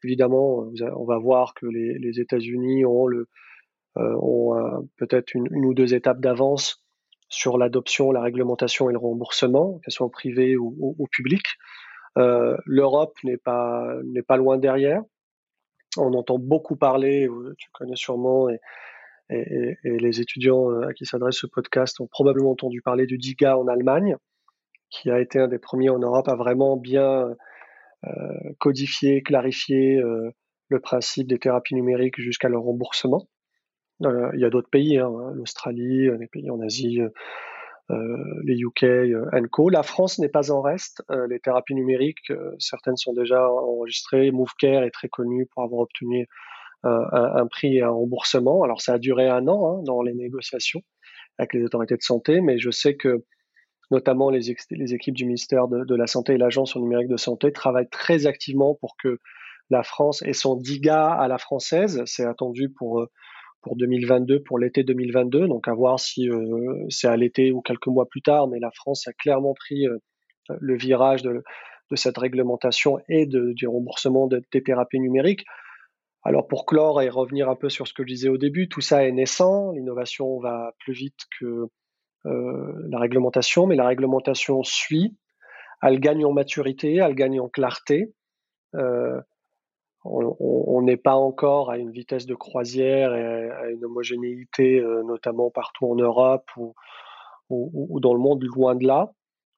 Évidemment, 0.03 0.65
on 0.95 1.05
va 1.05 1.17
voir 1.17 1.53
que 1.53 1.65
les, 1.67 2.19
États-Unis 2.19 2.85
ont, 2.85 3.07
le, 3.07 3.29
euh, 3.97 4.15
ont 4.21 4.89
peut-être 4.97 5.33
une, 5.35 5.65
ou 5.65 5.73
deux 5.73 5.93
étapes 5.93 6.19
d'avance 6.19 6.80
sur 7.31 7.57
l'adoption, 7.57 8.11
la 8.11 8.21
réglementation 8.21 8.89
et 8.89 8.93
le 8.93 8.99
remboursement, 8.99 9.79
qu'elles 9.79 9.93
soient 9.93 10.07
au 10.07 10.11
ou 10.59 10.95
au, 10.99 11.07
public. 11.07 11.43
Euh, 12.17 12.57
L'Europe 12.65 13.15
n'est 13.23 13.37
pas 13.37 14.37
loin 14.37 14.57
derrière. 14.57 15.01
On 15.97 16.13
entend 16.13 16.37
beaucoup 16.37 16.75
parler, 16.75 17.27
tu 17.57 17.69
connais 17.73 17.95
sûrement, 17.95 18.49
et, 19.31 19.77
les 19.83 20.21
étudiants 20.21 20.69
euh, 20.69 20.89
à 20.89 20.93
qui 20.93 21.05
s'adresse 21.05 21.37
ce 21.37 21.47
podcast 21.47 21.99
ont 21.99 22.07
probablement 22.07 22.51
entendu 22.51 22.81
parler 22.81 23.05
du 23.05 23.17
DIGA 23.17 23.57
en 23.57 23.67
Allemagne, 23.67 24.17
qui 24.89 25.09
a 25.09 25.19
été 25.19 25.39
un 25.39 25.47
des 25.47 25.59
premiers 25.59 25.89
en 25.89 25.99
Europe 25.99 26.27
à 26.27 26.35
vraiment 26.35 26.75
bien 26.75 27.29
euh, 28.05 28.09
codifier, 28.59 29.21
clarifier 29.21 29.97
euh, 29.97 30.31
le 30.67 30.79
principe 30.79 31.27
des 31.27 31.39
thérapies 31.39 31.75
numériques 31.75 32.19
jusqu'à 32.19 32.49
leur 32.49 32.63
remboursement. 32.63 33.27
Il 34.01 34.39
y 34.39 34.45
a 34.45 34.49
d'autres 34.49 34.69
pays, 34.69 34.97
hein, 34.97 35.11
l'Australie, 35.33 36.09
les 36.19 36.27
pays 36.27 36.49
en 36.49 36.59
Asie, 36.61 36.99
les 37.89 38.55
UK, 38.55 38.85
co. 39.51 39.69
La 39.69 39.83
France 39.83 40.19
n'est 40.19 40.29
pas 40.29 40.51
en 40.51 40.61
reste. 40.61 41.03
les 41.29 41.39
thérapies 41.39 41.75
numériques, 41.75 42.31
certaines 42.57 42.97
sont 42.97 43.13
déjà 43.13 43.49
enregistrées. 43.49 44.31
MoveCare 44.31 44.83
est 44.83 44.91
très 44.91 45.09
connu 45.09 45.45
pour 45.45 45.63
avoir 45.63 45.81
obtenu 45.81 46.27
un, 46.83 47.47
prix 47.47 47.77
et 47.77 47.81
un 47.81 47.89
remboursement. 47.89 48.63
Alors 48.63 48.81
ça 48.81 48.93
a 48.93 48.97
duré 48.97 49.27
un 49.27 49.47
an 49.47 49.79
hein, 49.79 49.83
dans 49.83 50.01
les 50.01 50.13
négociations 50.13 50.81
avec 51.37 51.53
les 51.53 51.63
autorités 51.63 51.95
de 51.95 52.01
santé, 52.01 52.41
mais 52.41 52.59
je 52.59 52.71
sais 52.71 52.95
que 52.95 53.25
notamment 53.89 54.29
les, 54.29 54.51
équipes 54.51 55.15
du 55.15 55.25
ministère 55.25 55.67
de, 55.67 55.95
la 55.95 56.07
Santé 56.07 56.33
et 56.33 56.37
l'Agence 56.37 56.75
numérique 56.75 57.09
de 57.09 57.17
santé 57.17 57.51
travaillent 57.51 57.89
très 57.89 58.25
activement 58.25 58.75
pour 58.75 58.95
que 58.95 59.19
la 59.69 59.83
France 59.83 60.21
ait 60.23 60.33
son 60.33 60.55
DIGA 60.55 61.11
à 61.11 61.27
la 61.27 61.37
française. 61.37 62.01
C'est 62.05 62.25
attendu 62.25 62.69
pour, 62.69 63.05
pour 63.61 63.75
2022, 63.75 64.41
pour 64.43 64.59
l'été 64.59 64.83
2022. 64.83 65.47
Donc 65.47 65.67
à 65.67 65.73
voir 65.73 65.99
si 65.99 66.29
euh, 66.29 66.85
c'est 66.89 67.07
à 67.07 67.15
l'été 67.15 67.51
ou 67.51 67.61
quelques 67.61 67.87
mois 67.87 68.07
plus 68.07 68.21
tard, 68.21 68.47
mais 68.47 68.59
la 68.59 68.71
France 68.71 69.07
a 69.07 69.13
clairement 69.13 69.53
pris 69.53 69.87
euh, 69.87 69.97
le 70.59 70.75
virage 70.75 71.21
de, 71.21 71.43
de, 71.91 71.95
cette 71.95 72.17
réglementation 72.17 72.99
et 73.07 73.25
de, 73.25 73.53
du 73.53 73.67
remboursement 73.67 74.27
des 74.27 74.61
thérapies 74.61 74.99
numériques. 74.99 75.45
Alors 76.23 76.47
pour 76.47 76.65
clore 76.65 77.01
et 77.01 77.09
revenir 77.09 77.49
un 77.49 77.55
peu 77.55 77.69
sur 77.69 77.87
ce 77.87 77.93
que 77.93 78.03
je 78.03 78.07
disais 78.07 78.29
au 78.29 78.37
début, 78.37 78.69
tout 78.69 78.81
ça 78.81 79.05
est 79.05 79.11
naissant, 79.11 79.71
l'innovation 79.71 80.39
va 80.39 80.73
plus 80.79 80.93
vite 80.93 81.19
que 81.39 81.67
euh, 82.27 82.87
la 82.89 82.99
réglementation, 82.99 83.65
mais 83.65 83.75
la 83.75 83.87
réglementation 83.87 84.63
suit, 84.63 85.15
elle 85.81 85.99
gagne 85.99 86.25
en 86.25 86.31
maturité, 86.31 86.95
elle 86.95 87.15
gagne 87.15 87.39
en 87.39 87.49
clarté. 87.49 88.13
Euh, 88.75 89.19
on 90.03 90.81
n'est 90.81 90.97
pas 90.97 91.15
encore 91.15 91.69
à 91.69 91.77
une 91.77 91.91
vitesse 91.91 92.25
de 92.25 92.33
croisière 92.33 93.13
et 93.13 93.51
à 93.51 93.69
une 93.69 93.85
homogénéité, 93.85 94.79
euh, 94.79 95.03
notamment 95.03 95.51
partout 95.51 95.85
en 95.87 95.95
Europe 95.95 96.49
ou, 96.57 97.99
dans 97.99 98.13
le 98.13 98.19
monde, 98.19 98.43
loin 98.43 98.75
de 98.75 98.87
là. 98.87 99.13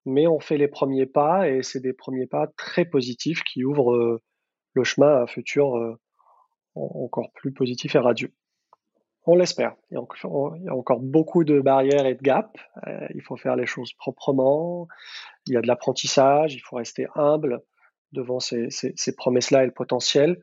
Mais 0.06 0.27
on 0.27 0.39
fait 0.39 0.58
les 0.58 0.67
premiers 0.67 1.06
pas 1.06 1.49
et 1.49 1.63
c'est 1.63 1.79
des 1.79 1.93
premiers 1.93 2.27
pas 2.27 2.47
très 2.58 2.86
positifs 2.86 3.43
qui 3.43 3.63
ouvrent 3.63 4.19
le 4.73 4.84
chemin 4.84 5.08
à 5.08 5.21
un 5.21 5.27
futur 5.27 5.97
encore 6.75 7.32
plus 7.34 7.53
positif 7.53 7.95
et 7.95 7.99
radieux. 7.99 8.34
On 9.25 9.36
l'espère. 9.36 9.75
Il, 9.89 9.95
y 9.95 10.67
a 10.67 10.75
encore 10.75 10.99
beaucoup 10.99 11.43
de 11.45 11.62
barrières 11.62 12.06
et 12.06 12.15
de 12.15 12.21
gaps. 12.21 12.60
Euh, 12.88 13.08
il 13.15 13.21
faut 13.21 13.38
faire 13.38 13.56
les 13.56 13.65
choses 13.65 13.93
proprement. 13.93 14.88
Il 15.47 15.53
y 15.53 15.58
a 15.58 15.62
de 15.62 15.67
l'apprentissage. 15.67 16.53
Il 16.53 16.60
faut 16.60 16.75
rester 16.75 17.08
humble 17.15 17.62
devant 18.13 18.39
ces, 18.39 18.69
promesses-là 19.17 19.63
et 19.63 19.65
le 19.65 19.71
potentiel. 19.71 20.41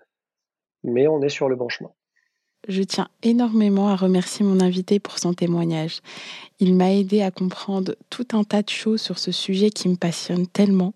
Mais 0.85 1.09
on 1.09 1.23
est 1.23 1.29
sur 1.29 1.49
le 1.49 1.57
bon 1.57 1.69
chemin. 1.69 1.91
Je 2.69 2.83
tiens 2.83 3.09
énormément 3.23 3.89
à 3.89 3.97
remercier 3.97 4.45
mon 4.45 4.61
invité 4.61 5.01
pour 5.01 5.19
son 5.19 5.33
témoignage. 5.33 6.01
Il 6.59 6.75
m'a 6.75 6.93
aidé 6.93 7.23
à 7.23 7.31
comprendre 7.31 7.97
tout 8.11 8.29
un 8.33 8.45
tas 8.45 8.63
de 8.63 8.69
choses 8.69 9.01
sur 9.01 9.19
ce 9.19 9.33
sujet 9.33 9.71
qui 9.71 9.89
me 9.89 9.97
passionne 9.97 10.47
tellement. 10.47 10.93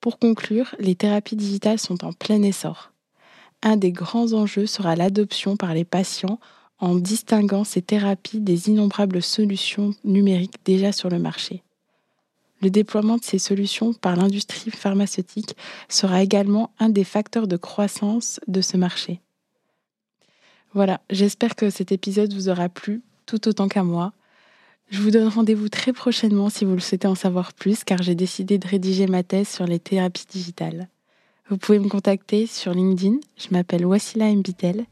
Pour 0.00 0.18
conclure, 0.18 0.74
les 0.78 0.94
thérapies 0.94 1.36
digitales 1.36 1.78
sont 1.78 2.04
en 2.04 2.12
plein 2.12 2.42
essor 2.42 2.92
un 3.62 3.76
des 3.76 3.92
grands 3.92 4.32
enjeux 4.32 4.66
sera 4.66 4.96
l'adoption 4.96 5.56
par 5.56 5.74
les 5.74 5.84
patients 5.84 6.38
en 6.78 6.94
distinguant 6.94 7.64
ces 7.64 7.82
thérapies 7.82 8.40
des 8.40 8.68
innombrables 8.68 9.22
solutions 9.22 9.94
numériques 10.04 10.64
déjà 10.64 10.92
sur 10.92 11.08
le 11.08 11.18
marché. 11.18 11.62
Le 12.62 12.70
déploiement 12.70 13.16
de 13.16 13.24
ces 13.24 13.38
solutions 13.38 13.92
par 13.92 14.16
l'industrie 14.16 14.70
pharmaceutique 14.70 15.56
sera 15.88 16.22
également 16.22 16.70
un 16.78 16.88
des 16.88 17.04
facteurs 17.04 17.46
de 17.46 17.56
croissance 17.56 18.40
de 18.48 18.60
ce 18.60 18.76
marché. 18.76 19.20
Voilà, 20.72 21.00
j'espère 21.10 21.54
que 21.54 21.70
cet 21.70 21.92
épisode 21.92 22.32
vous 22.32 22.48
aura 22.48 22.68
plu 22.68 23.02
tout 23.26 23.48
autant 23.48 23.68
qu'à 23.68 23.82
moi. 23.82 24.12
Je 24.88 25.00
vous 25.00 25.10
donne 25.10 25.28
rendez-vous 25.28 25.68
très 25.68 25.92
prochainement 25.92 26.48
si 26.48 26.64
vous 26.64 26.74
le 26.74 26.80
souhaitez 26.80 27.08
en 27.08 27.14
savoir 27.14 27.52
plus 27.52 27.82
car 27.82 28.02
j'ai 28.02 28.14
décidé 28.14 28.58
de 28.58 28.68
rédiger 28.68 29.06
ma 29.06 29.22
thèse 29.22 29.48
sur 29.48 29.66
les 29.66 29.80
thérapies 29.80 30.26
digitales. 30.30 30.88
Vous 31.48 31.58
pouvez 31.58 31.78
me 31.78 31.88
contacter 31.88 32.46
sur 32.46 32.72
LinkedIn, 32.72 33.16
je 33.36 33.48
m'appelle 33.50 33.86
Wassila 33.86 34.32
Mbitel 34.32 34.84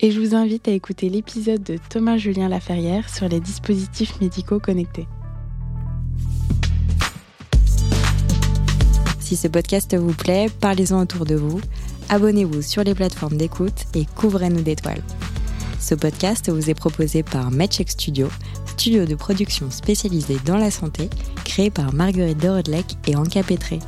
et 0.00 0.10
je 0.10 0.20
vous 0.20 0.34
invite 0.34 0.68
à 0.68 0.72
écouter 0.72 1.08
l'épisode 1.08 1.62
de 1.62 1.76
Thomas 1.90 2.18
Julien 2.18 2.48
Laferrière 2.48 3.08
sur 3.08 3.28
les 3.28 3.40
dispositifs 3.40 4.20
médicaux 4.20 4.60
connectés. 4.60 5.08
Si 9.28 9.36
ce 9.36 9.46
podcast 9.46 9.94
vous 9.94 10.14
plaît, 10.14 10.48
parlez-en 10.58 11.02
autour 11.02 11.26
de 11.26 11.34
vous, 11.34 11.60
abonnez-vous 12.08 12.62
sur 12.62 12.82
les 12.82 12.94
plateformes 12.94 13.36
d'écoute 13.36 13.84
et 13.92 14.06
couvrez-nous 14.06 14.62
d'étoiles. 14.62 15.02
Ce 15.78 15.94
podcast 15.94 16.50
vous 16.50 16.70
est 16.70 16.74
proposé 16.74 17.22
par 17.22 17.50
MedCheck 17.50 17.90
Studio, 17.90 18.28
studio 18.68 19.04
de 19.04 19.14
production 19.14 19.70
spécialisé 19.70 20.38
dans 20.46 20.56
la 20.56 20.70
santé, 20.70 21.10
créé 21.44 21.68
par 21.68 21.92
Marguerite 21.92 22.38
de 22.38 22.48
et 23.06 23.16
Anka 23.16 23.42
Petré. 23.42 23.80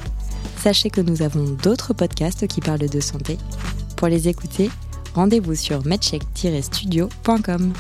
Sachez 0.62 0.90
que 0.90 1.00
nous 1.00 1.22
avons 1.22 1.48
d'autres 1.62 1.94
podcasts 1.94 2.46
qui 2.46 2.60
parlent 2.60 2.90
de 2.90 3.00
santé. 3.00 3.38
Pour 3.96 4.08
les 4.08 4.28
écouter, 4.28 4.70
rendez-vous 5.14 5.54
sur 5.54 5.86
medcheck-studio.com. 5.86 7.72